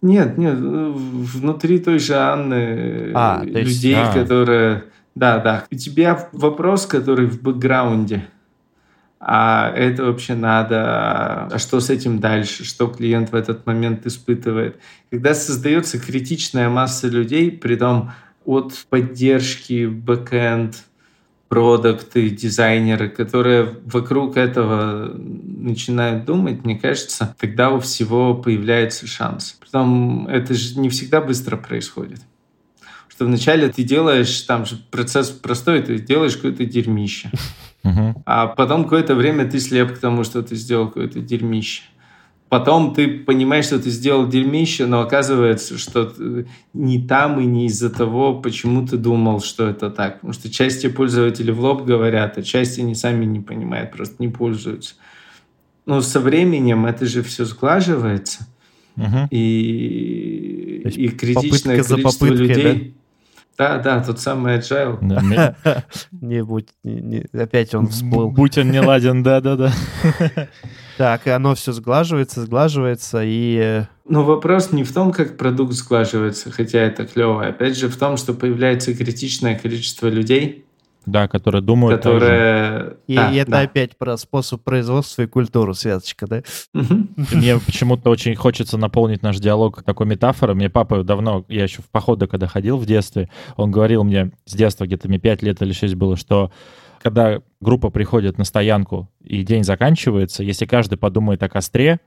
Нет, 0.02 0.40
нет, 0.40 0.56
внутри 0.58 1.78
той 1.78 2.00
же 2.00 2.16
Анны 2.16 3.12
а, 3.14 3.44
людей, 3.44 3.96
есть, 3.96 4.10
а. 4.10 4.14
которые... 4.14 4.86
Да, 5.14 5.38
да. 5.38 5.66
У 5.70 5.76
тебя 5.76 6.30
вопрос, 6.32 6.88
который 6.88 7.28
в 7.28 7.40
бэкграунде. 7.44 8.26
А 9.20 9.72
это 9.76 10.06
вообще 10.06 10.34
надо, 10.34 11.46
а 11.46 11.60
что 11.60 11.80
с 11.80 11.92
этим 11.92 12.20
дальше, 12.20 12.64
что 12.64 12.88
клиент 12.88 13.32
в 13.32 13.36
этот 13.36 13.68
момент 13.68 14.08
испытывает. 14.08 14.78
Когда 15.12 15.36
создается 15.36 16.00
критичная 16.00 16.70
масса 16.70 17.08
людей, 17.08 17.52
при 17.52 17.76
том 17.76 18.12
от 18.46 18.86
поддержки, 18.90 19.86
бэкэнд, 19.86 20.84
продукты, 21.50 22.30
дизайнеры, 22.30 23.10
которые 23.10 23.76
вокруг 23.86 24.38
этого 24.38 25.12
начинают 25.16 26.26
думать, 26.26 26.64
мне 26.64 26.78
кажется, 26.78 27.36
тогда 27.40 27.72
у 27.72 27.80
всего 27.80 28.36
появляется 28.36 29.08
шанс. 29.08 29.58
Потом 29.60 30.28
это 30.28 30.54
же 30.54 30.80
не 30.80 30.90
всегда 30.90 31.22
быстро 31.22 31.58
происходит. 31.58 32.22
Что 33.08 33.26
вначале 33.26 33.68
ты 33.70 33.84
делаешь, 33.84 34.42
там 34.44 34.66
же 34.66 34.78
процесс 34.92 35.30
простой, 35.32 35.82
ты 35.82 35.98
делаешь 35.98 36.36
какое-то 36.36 36.66
дерьмище. 36.66 37.32
А 38.26 38.48
потом 38.48 38.84
какое-то 38.84 39.16
время 39.16 39.50
ты 39.50 39.60
слеп 39.60 39.96
к 39.96 39.98
тому, 39.98 40.24
что 40.24 40.44
ты 40.44 40.56
сделал 40.56 40.88
какое-то 40.88 41.20
дерьмище. 41.20 41.82
Потом 42.50 42.96
ты 42.96 43.08
понимаешь, 43.08 43.66
что 43.66 43.80
ты 43.80 43.92
сделал 43.92 44.28
дерьмище, 44.28 44.88
но 44.88 45.02
оказывается, 45.02 45.78
что 45.78 46.12
не 46.74 47.00
там 47.08 47.40
и 47.40 47.46
не 47.46 47.68
из-за 47.68 47.92
того, 47.92 48.34
почему 48.42 48.88
ты 48.88 48.98
думал, 48.98 49.40
что 49.40 49.68
это 49.68 49.92
так. 49.92 50.16
Потому 50.16 50.34
что 50.34 50.50
части 50.50 50.88
пользователей 50.88 51.54
в 51.54 51.60
лоб 51.60 51.84
говорят, 51.84 52.40
а 52.40 52.42
части 52.42 52.82
они 52.82 52.96
сами 52.96 53.26
не 53.26 53.40
понимают, 53.40 53.92
просто 53.92 54.16
не 54.18 54.30
пользуются. 54.30 54.96
Но 55.86 56.02
со 56.02 56.20
временем 56.20 56.88
это 56.88 57.06
же 57.06 57.22
все 57.22 57.46
сглаживается. 57.46 58.48
Угу. 58.98 59.28
И, 59.30 60.82
и 60.86 61.08
критичное 61.10 61.84
количество 61.84 61.98
попыткой, 61.98 62.30
людей... 62.30 62.64
Да? 62.64 62.99
Да, 63.60 63.78
да, 63.78 64.02
тот 64.02 64.22
самый 64.22 64.58
agile. 64.58 64.98
Не 66.12 66.46
будь, 66.46 66.70
опять 67.34 67.76
он 67.76 67.90
всплыл. 67.90 68.32
Будь 68.32 68.58
он 68.58 68.72
не 68.72 68.80
ладен, 68.80 69.22
да-да-да. 69.22 69.74
Так, 70.98 71.28
и 71.28 71.30
оно 71.30 71.56
все 71.56 71.72
сглаживается, 71.72 72.42
сглаживается, 72.42 73.22
и... 73.24 73.58
Э, 73.58 73.86
Но 74.06 74.26
вопрос 74.26 74.74
не 74.74 74.84
в 74.84 74.94
том, 74.94 75.14
как 75.14 75.38
продукт 75.38 75.72
сглаживается, 75.72 76.52
хотя 76.52 76.80
это 76.80 77.06
клево. 77.06 77.48
Опять 77.48 77.78
же 77.78 77.88
в 77.88 77.96
том, 77.96 78.18
что 78.18 78.34
появляется 78.34 78.94
критичное 78.94 79.58
количество 79.58 80.08
людей, 80.08 80.66
да, 81.06 81.28
которые 81.28 81.62
думают. 81.62 82.04
Которые... 82.04 82.98
И, 83.08 83.16
да, 83.16 83.32
и 83.32 83.36
это 83.38 83.52
да. 83.52 83.60
опять 83.62 83.98
про 83.98 84.18
способ 84.18 84.62
производства 84.64 85.24
и 85.24 85.28
культуру, 85.28 85.74
Светочка, 85.74 86.28
да? 86.28 86.44
Мне 86.74 87.60
почему-то 87.60 88.10
очень 88.10 88.36
хочется 88.36 88.78
наполнить 88.78 89.24
наш 89.24 89.38
диалог 89.38 89.84
такой 89.84 90.06
метафорой. 90.06 90.56
Мне 90.56 90.70
папа 90.70 91.04
давно, 91.04 91.46
я 91.48 91.64
еще 91.64 91.82
в 91.82 91.90
походы, 91.90 92.28
когда 92.28 92.48
ходил 92.48 92.78
в 92.78 92.86
детстве, 92.86 93.30
он 93.56 93.72
говорил 93.72 94.04
мне 94.04 94.32
с 94.46 94.54
детства, 94.54 94.86
где-то 94.86 95.08
мне 95.08 95.20
5 95.20 95.42
лет 95.44 95.62
или 95.62 95.74
6 95.74 95.96
было, 95.96 96.16
что 96.16 96.52
когда 97.02 97.42
группа 97.62 97.90
приходит 97.90 98.38
на 98.38 98.44
стоянку 98.44 99.10
и 99.24 99.44
день 99.44 99.64
заканчивается, 99.64 100.44
если 100.44 100.66
каждый 100.66 100.98
подумает 100.98 101.42
о 101.44 101.50
костре, 101.50 102.00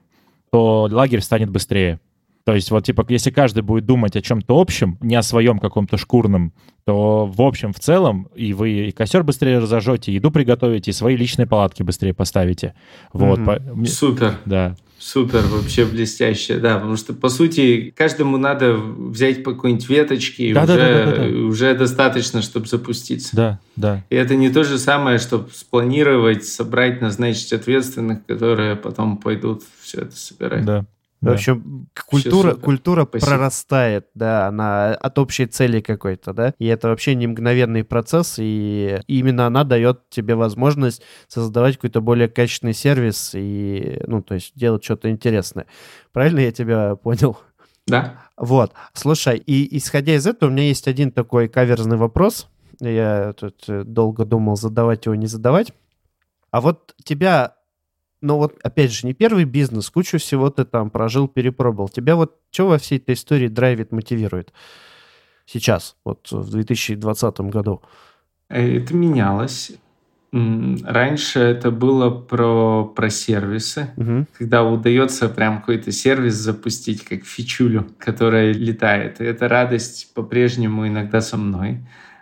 то 0.50 0.88
лагерь 0.90 1.22
станет 1.22 1.50
быстрее. 1.50 1.98
То 2.44 2.54
есть 2.54 2.70
вот, 2.70 2.84
типа, 2.84 3.06
если 3.08 3.30
каждый 3.30 3.62
будет 3.62 3.86
думать 3.86 4.16
о 4.16 4.22
чем-то 4.22 4.60
общем, 4.60 4.98
не 5.00 5.14
о 5.14 5.22
своем 5.22 5.58
каком-то 5.58 5.96
шкурном, 5.96 6.52
то 6.84 7.26
в 7.26 7.40
общем, 7.40 7.72
в 7.72 7.78
целом, 7.78 8.28
и 8.34 8.52
вы 8.52 8.88
и 8.88 8.92
костер 8.92 9.22
быстрее 9.22 9.58
разожжете, 9.58 10.12
еду 10.12 10.30
приготовите, 10.30 10.90
и 10.90 10.94
свои 10.94 11.16
личные 11.16 11.46
палатки 11.46 11.82
быстрее 11.82 12.14
поставите. 12.14 12.74
Вот. 13.12 13.38
Mm-hmm. 13.38 13.84
По... 13.84 13.86
Супер. 13.86 14.38
Да. 14.44 14.76
Супер, 14.98 15.40
вообще 15.48 15.84
блестяще, 15.84 16.58
да, 16.58 16.76
потому 16.76 16.96
что, 16.96 17.12
по 17.12 17.28
сути, 17.28 17.92
каждому 17.96 18.36
надо 18.36 18.74
взять 18.74 19.42
по 19.42 19.52
какой-нибудь 19.52 19.88
веточке, 19.88 20.50
и 20.50 20.52
да, 20.52 20.62
уже, 20.62 20.76
да, 20.76 20.76
да, 20.76 21.10
да, 21.10 21.16
да. 21.16 21.38
уже 21.38 21.74
достаточно, 21.74 22.40
чтобы 22.40 22.68
запуститься. 22.68 23.34
Да, 23.34 23.58
да. 23.74 24.04
И 24.10 24.14
это 24.14 24.36
не 24.36 24.48
то 24.48 24.62
же 24.62 24.78
самое, 24.78 25.18
чтобы 25.18 25.48
спланировать, 25.52 26.44
собрать, 26.44 27.00
назначить 27.00 27.52
ответственных, 27.52 28.24
которые 28.26 28.76
потом 28.76 29.16
пойдут 29.16 29.64
все 29.80 30.02
это 30.02 30.16
собирать. 30.16 30.64
Да. 30.64 30.86
Да. 31.22 31.30
В 31.30 31.34
общем, 31.34 31.88
культура, 32.10 32.54
культура 32.56 33.04
прорастает, 33.04 34.08
да, 34.14 34.48
она 34.48 34.92
от 34.92 35.18
общей 35.20 35.46
цели 35.46 35.80
какой-то, 35.80 36.32
да, 36.32 36.52
и 36.58 36.66
это 36.66 36.88
вообще 36.88 37.14
не 37.14 37.28
мгновенный 37.28 37.84
процесс, 37.84 38.36
и 38.38 39.00
именно 39.06 39.46
она 39.46 39.62
дает 39.62 40.10
тебе 40.10 40.34
возможность 40.34 41.02
создавать 41.28 41.76
какой-то 41.76 42.00
более 42.00 42.28
качественный 42.28 42.74
сервис 42.74 43.36
и, 43.36 44.02
ну, 44.08 44.20
то 44.20 44.34
есть 44.34 44.52
делать 44.56 44.82
что-то 44.82 45.10
интересное. 45.10 45.66
Правильно 46.12 46.40
я 46.40 46.50
тебя 46.50 46.96
понял? 46.96 47.38
Да. 47.86 48.22
Вот. 48.36 48.72
Слушай, 48.92 49.38
и 49.38 49.76
исходя 49.76 50.16
из 50.16 50.26
этого, 50.26 50.50
у 50.50 50.52
меня 50.52 50.64
есть 50.64 50.88
один 50.88 51.12
такой 51.12 51.48
каверзный 51.48 51.98
вопрос. 51.98 52.48
Я 52.80 53.32
тут 53.38 53.62
э, 53.68 53.84
долго 53.84 54.24
думал, 54.24 54.56
задавать 54.56 55.06
его, 55.06 55.14
не 55.14 55.26
задавать. 55.28 55.72
А 56.50 56.60
вот 56.60 56.94
тебя 57.04 57.54
но 58.22 58.38
вот, 58.38 58.58
опять 58.62 58.92
же, 58.92 59.06
не 59.06 59.12
первый 59.12 59.44
бизнес, 59.44 59.90
кучу 59.90 60.18
всего 60.18 60.48
ты 60.48 60.64
там 60.64 60.90
прожил, 60.90 61.28
перепробовал. 61.28 61.88
Тебя 61.88 62.16
вот 62.16 62.38
что 62.50 62.68
во 62.68 62.78
всей 62.78 62.98
этой 62.98 63.14
истории 63.14 63.48
драйвит, 63.48 63.92
мотивирует 63.92 64.52
сейчас, 65.44 65.96
вот 66.04 66.30
в 66.30 66.50
2020 66.50 67.40
году? 67.40 67.82
Это 68.48 68.94
менялось. 68.94 69.72
Раньше 70.32 71.40
это 71.40 71.70
было 71.70 72.08
про, 72.08 72.86
про 72.86 73.10
сервисы, 73.10 73.90
угу. 73.98 74.26
когда 74.38 74.64
удается 74.64 75.28
прям 75.28 75.60
какой-то 75.60 75.92
сервис 75.92 76.34
запустить, 76.34 77.04
как 77.04 77.24
фичулю, 77.24 77.86
которая 77.98 78.52
летает. 78.52 79.20
И 79.20 79.24
эта 79.24 79.46
радость 79.46 80.14
по-прежнему 80.14 80.88
иногда 80.88 81.20
со 81.20 81.36
мной. 81.36 81.80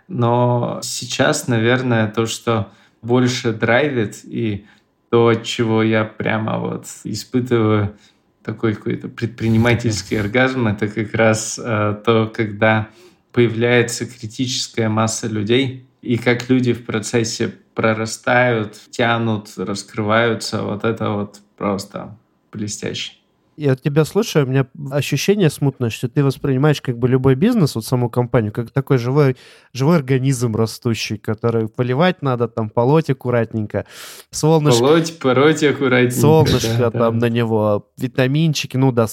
Но 0.09 0.81
сейчас, 0.83 1.47
наверное, 1.47 2.09
то, 2.09 2.25
что 2.25 2.69
больше 3.01 3.53
драйвит 3.53 4.19
и 4.25 4.65
то, 5.11 5.27
от 5.27 5.43
чего 5.43 5.83
я 5.83 6.05
прямо 6.05 6.57
вот 6.57 6.85
испытываю 7.03 7.95
такой 8.43 8.73
какой-то 8.73 9.09
предпринимательский 9.09 10.19
оргазм, 10.19 10.67
это 10.67 10.87
как 10.87 11.13
раз 11.13 11.59
э, 11.61 12.01
то, 12.05 12.31
когда 12.33 12.87
появляется 13.33 14.05
критическая 14.05 14.87
масса 14.87 15.27
людей, 15.27 15.85
и 16.01 16.17
как 16.17 16.49
люди 16.49 16.73
в 16.73 16.85
процессе 16.85 17.53
прорастают, 17.75 18.79
тянут, 18.89 19.49
раскрываются, 19.57 20.63
вот 20.63 20.85
это 20.85 21.09
вот 21.11 21.39
просто 21.57 22.17
блестяще 22.51 23.20
я 23.61 23.75
тебя 23.75 24.05
слушаю, 24.05 24.45
у 24.45 24.49
меня 24.49 24.65
ощущение 24.91 25.49
смутное, 25.49 25.89
что 25.89 26.09
ты 26.09 26.23
воспринимаешь 26.23 26.81
как 26.81 26.97
бы 26.97 27.07
любой 27.07 27.35
бизнес, 27.35 27.75
вот 27.75 27.85
саму 27.85 28.09
компанию, 28.09 28.51
как 28.51 28.71
такой 28.71 28.97
живой, 28.97 29.37
живой 29.71 29.97
организм 29.97 30.55
растущий, 30.55 31.17
который 31.17 31.67
поливать 31.67 32.21
надо, 32.21 32.47
там, 32.47 32.69
полоть 32.69 33.09
аккуратненько, 33.09 33.85
солнышко... 34.31 34.83
Полоть, 34.83 35.19
пороть 35.19 35.63
аккуратненько. 35.63 36.19
Солнышко 36.19 36.77
да, 36.77 36.91
там 36.91 37.19
да. 37.19 37.27
на 37.27 37.31
него, 37.31 37.91
витаминчики, 37.97 38.77
ну 38.77 38.91
да, 38.91 39.05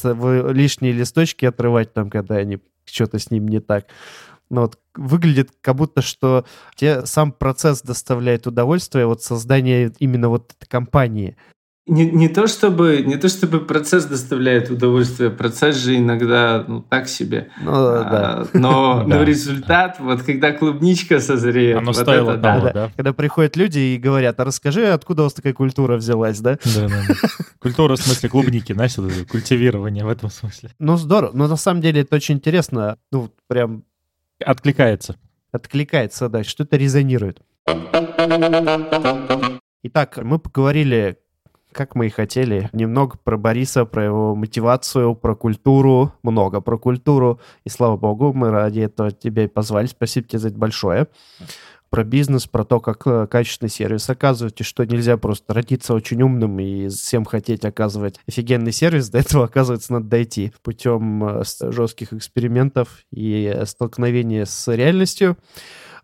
лишние 0.50 0.92
листочки 0.92 1.44
отрывать 1.44 1.92
там, 1.92 2.08
когда 2.08 2.36
они 2.36 2.58
что-то 2.86 3.18
с 3.18 3.30
ним 3.30 3.48
не 3.48 3.60
так. 3.60 3.86
Но 4.50 4.62
вот 4.62 4.78
выглядит 4.94 5.50
как 5.60 5.76
будто, 5.76 6.00
что 6.00 6.46
тебе 6.74 7.04
сам 7.04 7.32
процесс 7.32 7.82
доставляет 7.82 8.46
удовольствие, 8.46 9.06
вот 9.06 9.22
создание 9.22 9.92
именно 9.98 10.30
вот 10.30 10.52
этой 10.56 10.66
компании 10.66 11.36
не, 11.88 12.10
не, 12.10 12.28
то 12.28 12.46
чтобы, 12.46 13.02
не 13.04 13.16
то 13.16 13.28
чтобы 13.28 13.60
процесс 13.60 14.04
доставляет 14.04 14.70
удовольствие, 14.70 15.30
процесс 15.30 15.76
же 15.76 15.96
иногда 15.96 16.64
ну, 16.68 16.82
так 16.82 17.08
себе. 17.08 17.48
Ну, 17.60 17.72
а, 17.72 18.04
да. 18.04 18.46
Но, 18.58 19.02
но 19.06 19.22
результат, 19.22 19.96
вот 19.98 20.22
когда 20.22 20.52
клубничка 20.52 21.18
созреет, 21.20 21.78
Оно 21.78 21.86
вот 21.86 21.96
стоило 21.96 22.32
это, 22.32 22.42
того, 22.42 22.60
да. 22.66 22.72
да. 22.72 22.92
Когда 22.94 23.12
приходят 23.12 23.56
люди 23.56 23.78
и 23.78 23.98
говорят, 23.98 24.38
а 24.38 24.44
расскажи, 24.44 24.86
откуда 24.86 25.22
у 25.22 25.24
вас 25.24 25.32
такая 25.32 25.54
культура 25.54 25.96
взялась, 25.96 26.38
да? 26.40 26.58
Да, 26.76 26.88
да. 26.88 27.14
Культура 27.58 27.96
в 27.96 28.00
смысле 28.00 28.28
клубники, 28.28 28.72
знаешь, 28.72 28.94
культивирование 29.28 30.04
в 30.04 30.08
этом 30.08 30.30
смысле. 30.30 30.70
Ну, 30.78 30.96
здорово. 30.96 31.30
Но 31.34 31.48
на 31.48 31.56
самом 31.56 31.80
деле 31.80 32.02
это 32.02 32.16
очень 32.16 32.36
интересно. 32.36 32.98
Ну, 33.10 33.30
прям... 33.46 33.84
Откликается. 34.44 35.16
Откликается, 35.50 36.28
да, 36.28 36.44
что-то 36.44 36.76
резонирует. 36.76 37.40
Итак, 39.82 40.18
мы 40.22 40.38
поговорили 40.38 41.18
как 41.72 41.94
мы 41.94 42.06
и 42.06 42.10
хотели. 42.10 42.68
Немного 42.72 43.16
про 43.22 43.36
Бориса, 43.36 43.84
про 43.84 44.04
его 44.04 44.34
мотивацию, 44.34 45.14
про 45.14 45.34
культуру, 45.34 46.12
много 46.22 46.60
про 46.60 46.78
культуру. 46.78 47.40
И 47.64 47.68
слава 47.68 47.96
богу, 47.96 48.32
мы 48.32 48.50
ради 48.50 48.80
этого 48.80 49.10
тебя 49.10 49.44
и 49.44 49.48
позвали. 49.48 49.86
Спасибо 49.86 50.26
тебе 50.26 50.38
за 50.38 50.48
это 50.48 50.58
большое. 50.58 51.08
Про 51.90 52.04
бизнес, 52.04 52.46
про 52.46 52.64
то, 52.64 52.80
как 52.80 53.06
э, 53.06 53.26
качественный 53.26 53.70
сервис 53.70 54.10
оказывать, 54.10 54.60
и 54.60 54.64
что 54.64 54.84
нельзя 54.84 55.16
просто 55.16 55.54
родиться 55.54 55.94
очень 55.94 56.20
умным 56.20 56.58
и 56.60 56.88
всем 56.88 57.24
хотеть 57.24 57.64
оказывать 57.64 58.20
офигенный 58.28 58.72
сервис. 58.72 59.08
До 59.08 59.18
этого, 59.18 59.44
оказывается, 59.44 59.94
надо 59.94 60.04
дойти 60.04 60.52
путем 60.62 61.24
э, 61.24 61.42
жестких 61.62 62.12
экспериментов 62.12 63.04
и 63.10 63.62
столкновения 63.64 64.44
с 64.44 64.70
реальностью. 64.70 65.38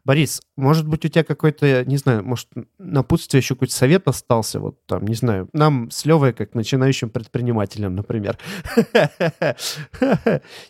Борис, 0.04 0.42
может 0.56 0.86
быть, 0.86 1.04
у 1.04 1.08
тебя 1.08 1.24
какой-то, 1.24 1.84
не 1.86 1.96
знаю, 1.96 2.22
может, 2.24 2.48
напутствие 2.78 3.40
еще 3.40 3.54
какой-то 3.54 3.74
совет 3.74 4.06
остался, 4.06 4.60
вот 4.60 4.84
там, 4.86 5.06
не 5.06 5.14
знаю, 5.14 5.48
нам 5.52 5.90
с 5.90 6.04
Левой, 6.04 6.34
как 6.34 6.54
начинающим 6.54 7.08
предпринимателям, 7.08 7.94
например. 7.94 8.38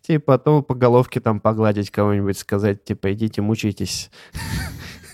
Типа 0.03 0.25
потом 0.25 0.63
по 0.63 0.75
головке 0.75 1.21
там 1.21 1.41
погладить 1.41 1.91
кого-нибудь, 1.91 2.39
сказать, 2.39 2.85
типа, 2.85 3.13
идите, 3.13 3.43
мучайтесь. 3.43 4.11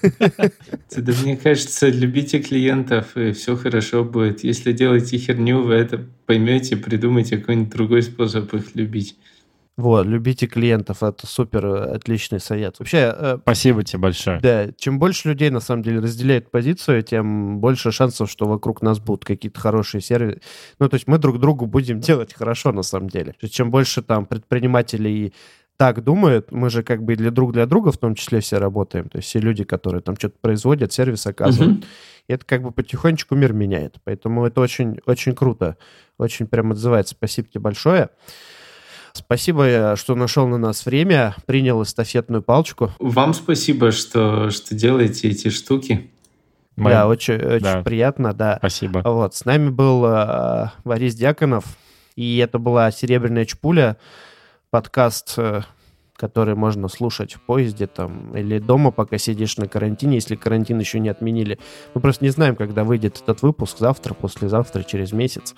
Да 0.02 1.12
мне 1.22 1.36
кажется, 1.36 1.88
любите 1.88 2.40
клиентов, 2.40 3.16
и 3.16 3.32
все 3.32 3.56
хорошо 3.56 4.04
будет. 4.04 4.44
Если 4.44 4.72
делаете 4.72 5.18
херню, 5.18 5.62
вы 5.62 5.74
это 5.74 6.06
поймете, 6.26 6.76
придумайте 6.76 7.38
какой-нибудь 7.38 7.72
другой 7.72 8.02
способ 8.02 8.52
их 8.54 8.74
любить. 8.74 9.16
Вот, 9.80 10.06
любите 10.06 10.46
клиентов, 10.46 11.02
это 11.02 11.26
супер 11.26 11.64
э, 11.64 11.94
отличный 11.94 12.38
совет. 12.38 12.78
Вообще... 12.78 13.14
Э, 13.16 13.38
Спасибо 13.40 13.82
тебе 13.82 14.00
большое. 14.00 14.38
Да, 14.40 14.68
чем 14.76 14.98
больше 14.98 15.28
людей, 15.28 15.48
на 15.48 15.60
самом 15.60 15.82
деле, 15.82 16.00
разделяют 16.00 16.50
позицию, 16.50 17.02
тем 17.02 17.60
больше 17.60 17.90
шансов, 17.90 18.30
что 18.30 18.46
вокруг 18.46 18.82
нас 18.82 18.98
будут 18.98 19.24
какие-то 19.24 19.58
хорошие 19.58 20.02
сервисы. 20.02 20.42
Ну, 20.78 20.88
то 20.90 20.96
есть 20.96 21.06
мы 21.06 21.16
друг 21.16 21.40
другу 21.40 21.64
будем 21.64 21.98
делать 22.00 22.34
хорошо, 22.34 22.72
на 22.72 22.82
самом 22.82 23.08
деле. 23.08 23.34
Чем 23.50 23.70
больше 23.70 24.02
там 24.02 24.26
предпринимателей 24.26 25.32
так 25.78 26.04
думают, 26.04 26.52
мы 26.52 26.68
же 26.68 26.82
как 26.82 27.02
бы 27.02 27.16
для 27.16 27.30
друг 27.30 27.54
для 27.54 27.64
друга 27.64 27.90
в 27.90 27.96
том 27.96 28.14
числе 28.14 28.40
все 28.40 28.58
работаем. 28.58 29.08
То 29.08 29.16
есть 29.16 29.30
все 29.30 29.38
люди, 29.38 29.64
которые 29.64 30.02
там 30.02 30.14
что-то 30.18 30.36
производят, 30.38 30.92
сервис 30.92 31.26
оказывают. 31.26 31.78
Угу. 31.78 31.86
И 32.28 32.32
это 32.34 32.44
как 32.44 32.62
бы 32.62 32.70
потихонечку 32.70 33.34
мир 33.34 33.54
меняет. 33.54 33.96
Поэтому 34.04 34.44
это 34.44 34.60
очень, 34.60 35.00
очень 35.06 35.34
круто. 35.34 35.78
Очень 36.18 36.48
прям 36.48 36.72
отзывается. 36.72 37.14
Спасибо 37.14 37.48
тебе 37.48 37.62
большое. 37.62 38.10
Спасибо, 39.12 39.64
э, 39.66 39.96
что 39.96 40.14
нашел 40.14 40.46
на 40.46 40.58
нас 40.58 40.86
время, 40.86 41.34
принял 41.46 41.82
эстафетную 41.82 42.42
палочку. 42.42 42.90
Вам 42.98 43.34
спасибо, 43.34 43.90
что, 43.92 44.50
что 44.50 44.74
делаете 44.74 45.28
эти 45.28 45.48
штуки. 45.48 46.10
Мы... 46.76 46.90
Да, 46.90 47.08
очень, 47.08 47.34
очень 47.34 47.64
да. 47.64 47.82
приятно, 47.82 48.32
да. 48.32 48.56
Спасибо. 48.58 49.02
Вот, 49.04 49.34
с 49.34 49.44
нами 49.44 49.68
был 49.68 50.04
э, 50.06 50.70
Борис 50.84 51.14
Дьяконов, 51.14 51.64
и 52.16 52.38
это 52.38 52.58
была 52.58 52.90
«Серебряная 52.90 53.44
чпуля», 53.44 53.96
подкаст, 54.70 55.34
э, 55.36 55.62
который 56.16 56.54
можно 56.54 56.88
слушать 56.88 57.34
в 57.34 57.40
поезде 57.40 57.86
там 57.86 58.36
или 58.36 58.58
дома, 58.58 58.90
пока 58.90 59.18
сидишь 59.18 59.56
на 59.56 59.66
карантине, 59.68 60.16
если 60.16 60.36
карантин 60.36 60.78
еще 60.78 61.00
не 61.00 61.08
отменили. 61.08 61.58
Мы 61.94 62.00
просто 62.00 62.24
не 62.24 62.30
знаем, 62.30 62.56
когда 62.56 62.84
выйдет 62.84 63.20
этот 63.22 63.42
выпуск, 63.42 63.78
завтра, 63.78 64.14
послезавтра, 64.14 64.82
через 64.82 65.12
месяц 65.12 65.54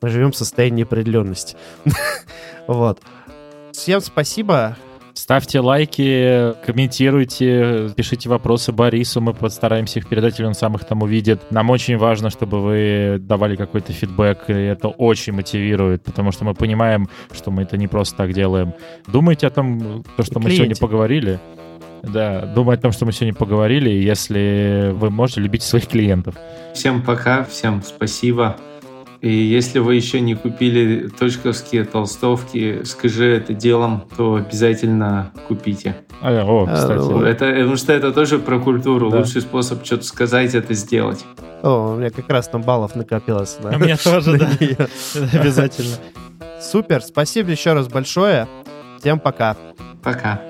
мы 0.00 0.08
живем 0.08 0.32
в 0.32 0.36
состоянии 0.36 0.78
неопределенности. 0.78 1.56
вот. 2.66 3.00
Всем 3.72 4.00
спасибо. 4.00 4.76
Ставьте 5.16 5.60
лайки, 5.60 6.52
комментируйте, 6.66 7.88
пишите 7.96 8.28
вопросы 8.28 8.70
Борису, 8.70 9.22
мы 9.22 9.32
постараемся 9.32 9.98
их 9.98 10.08
передать, 10.10 10.38
или 10.38 10.46
он 10.46 10.52
сам 10.52 10.74
их 10.74 10.84
там 10.84 11.02
увидит. 11.02 11.40
Нам 11.50 11.70
очень 11.70 11.96
важно, 11.96 12.28
чтобы 12.28 12.60
вы 12.60 13.16
давали 13.18 13.56
какой-то 13.56 13.94
фидбэк, 13.94 14.50
и 14.50 14.52
это 14.52 14.88
очень 14.88 15.32
мотивирует, 15.32 16.04
потому 16.04 16.32
что 16.32 16.44
мы 16.44 16.52
понимаем, 16.52 17.08
что 17.32 17.50
мы 17.50 17.62
это 17.62 17.78
не 17.78 17.88
просто 17.88 18.14
так 18.14 18.34
делаем. 18.34 18.74
Думайте 19.06 19.46
о 19.46 19.50
том, 19.50 20.04
то, 20.18 20.22
что 20.22 20.38
мы 20.38 20.50
сегодня 20.50 20.76
поговорили. 20.76 21.40
Да, 22.02 22.42
думайте 22.42 22.80
о 22.80 22.82
том, 22.82 22.92
что 22.92 23.06
мы 23.06 23.12
сегодня 23.12 23.34
поговорили, 23.34 23.88
если 23.88 24.92
вы 24.92 25.08
можете, 25.08 25.40
любить 25.40 25.62
своих 25.62 25.88
клиентов. 25.88 26.34
Всем 26.74 27.02
пока, 27.02 27.44
всем 27.44 27.82
спасибо. 27.82 28.58
И 29.20 29.32
если 29.32 29.78
вы 29.78 29.94
еще 29.94 30.20
не 30.20 30.34
купили 30.34 31.08
точковские 31.08 31.84
толстовки, 31.84 32.82
скажи 32.84 33.26
это 33.36 33.54
делом, 33.54 34.04
то 34.16 34.36
обязательно 34.36 35.32
купите. 35.48 35.96
А, 36.20 36.44
о, 36.44 36.66
а, 36.68 36.74
кстати. 36.74 37.28
Это, 37.28 37.46
потому 37.46 37.76
что 37.76 37.92
это 37.92 38.12
тоже 38.12 38.38
про 38.38 38.58
культуру. 38.58 39.10
Да. 39.10 39.18
Лучший 39.18 39.40
способ 39.40 39.84
что-то 39.84 40.04
сказать, 40.04 40.54
это 40.54 40.74
сделать. 40.74 41.24
О, 41.62 41.94
у 41.94 41.96
меня 41.96 42.10
как 42.10 42.28
раз 42.28 42.48
там 42.48 42.62
баллов 42.62 42.94
накопилось. 42.94 43.56
Да? 43.62 43.70
У 43.70 43.78
меня 43.78 43.96
тоже, 43.96 44.38
да. 44.38 44.50
Обязательно. 45.32 45.96
Супер, 46.60 47.02
спасибо 47.02 47.50
еще 47.50 47.72
раз 47.72 47.88
большое. 47.88 48.46
Всем 49.00 49.18
пока. 49.18 49.56
Пока. 50.02 50.40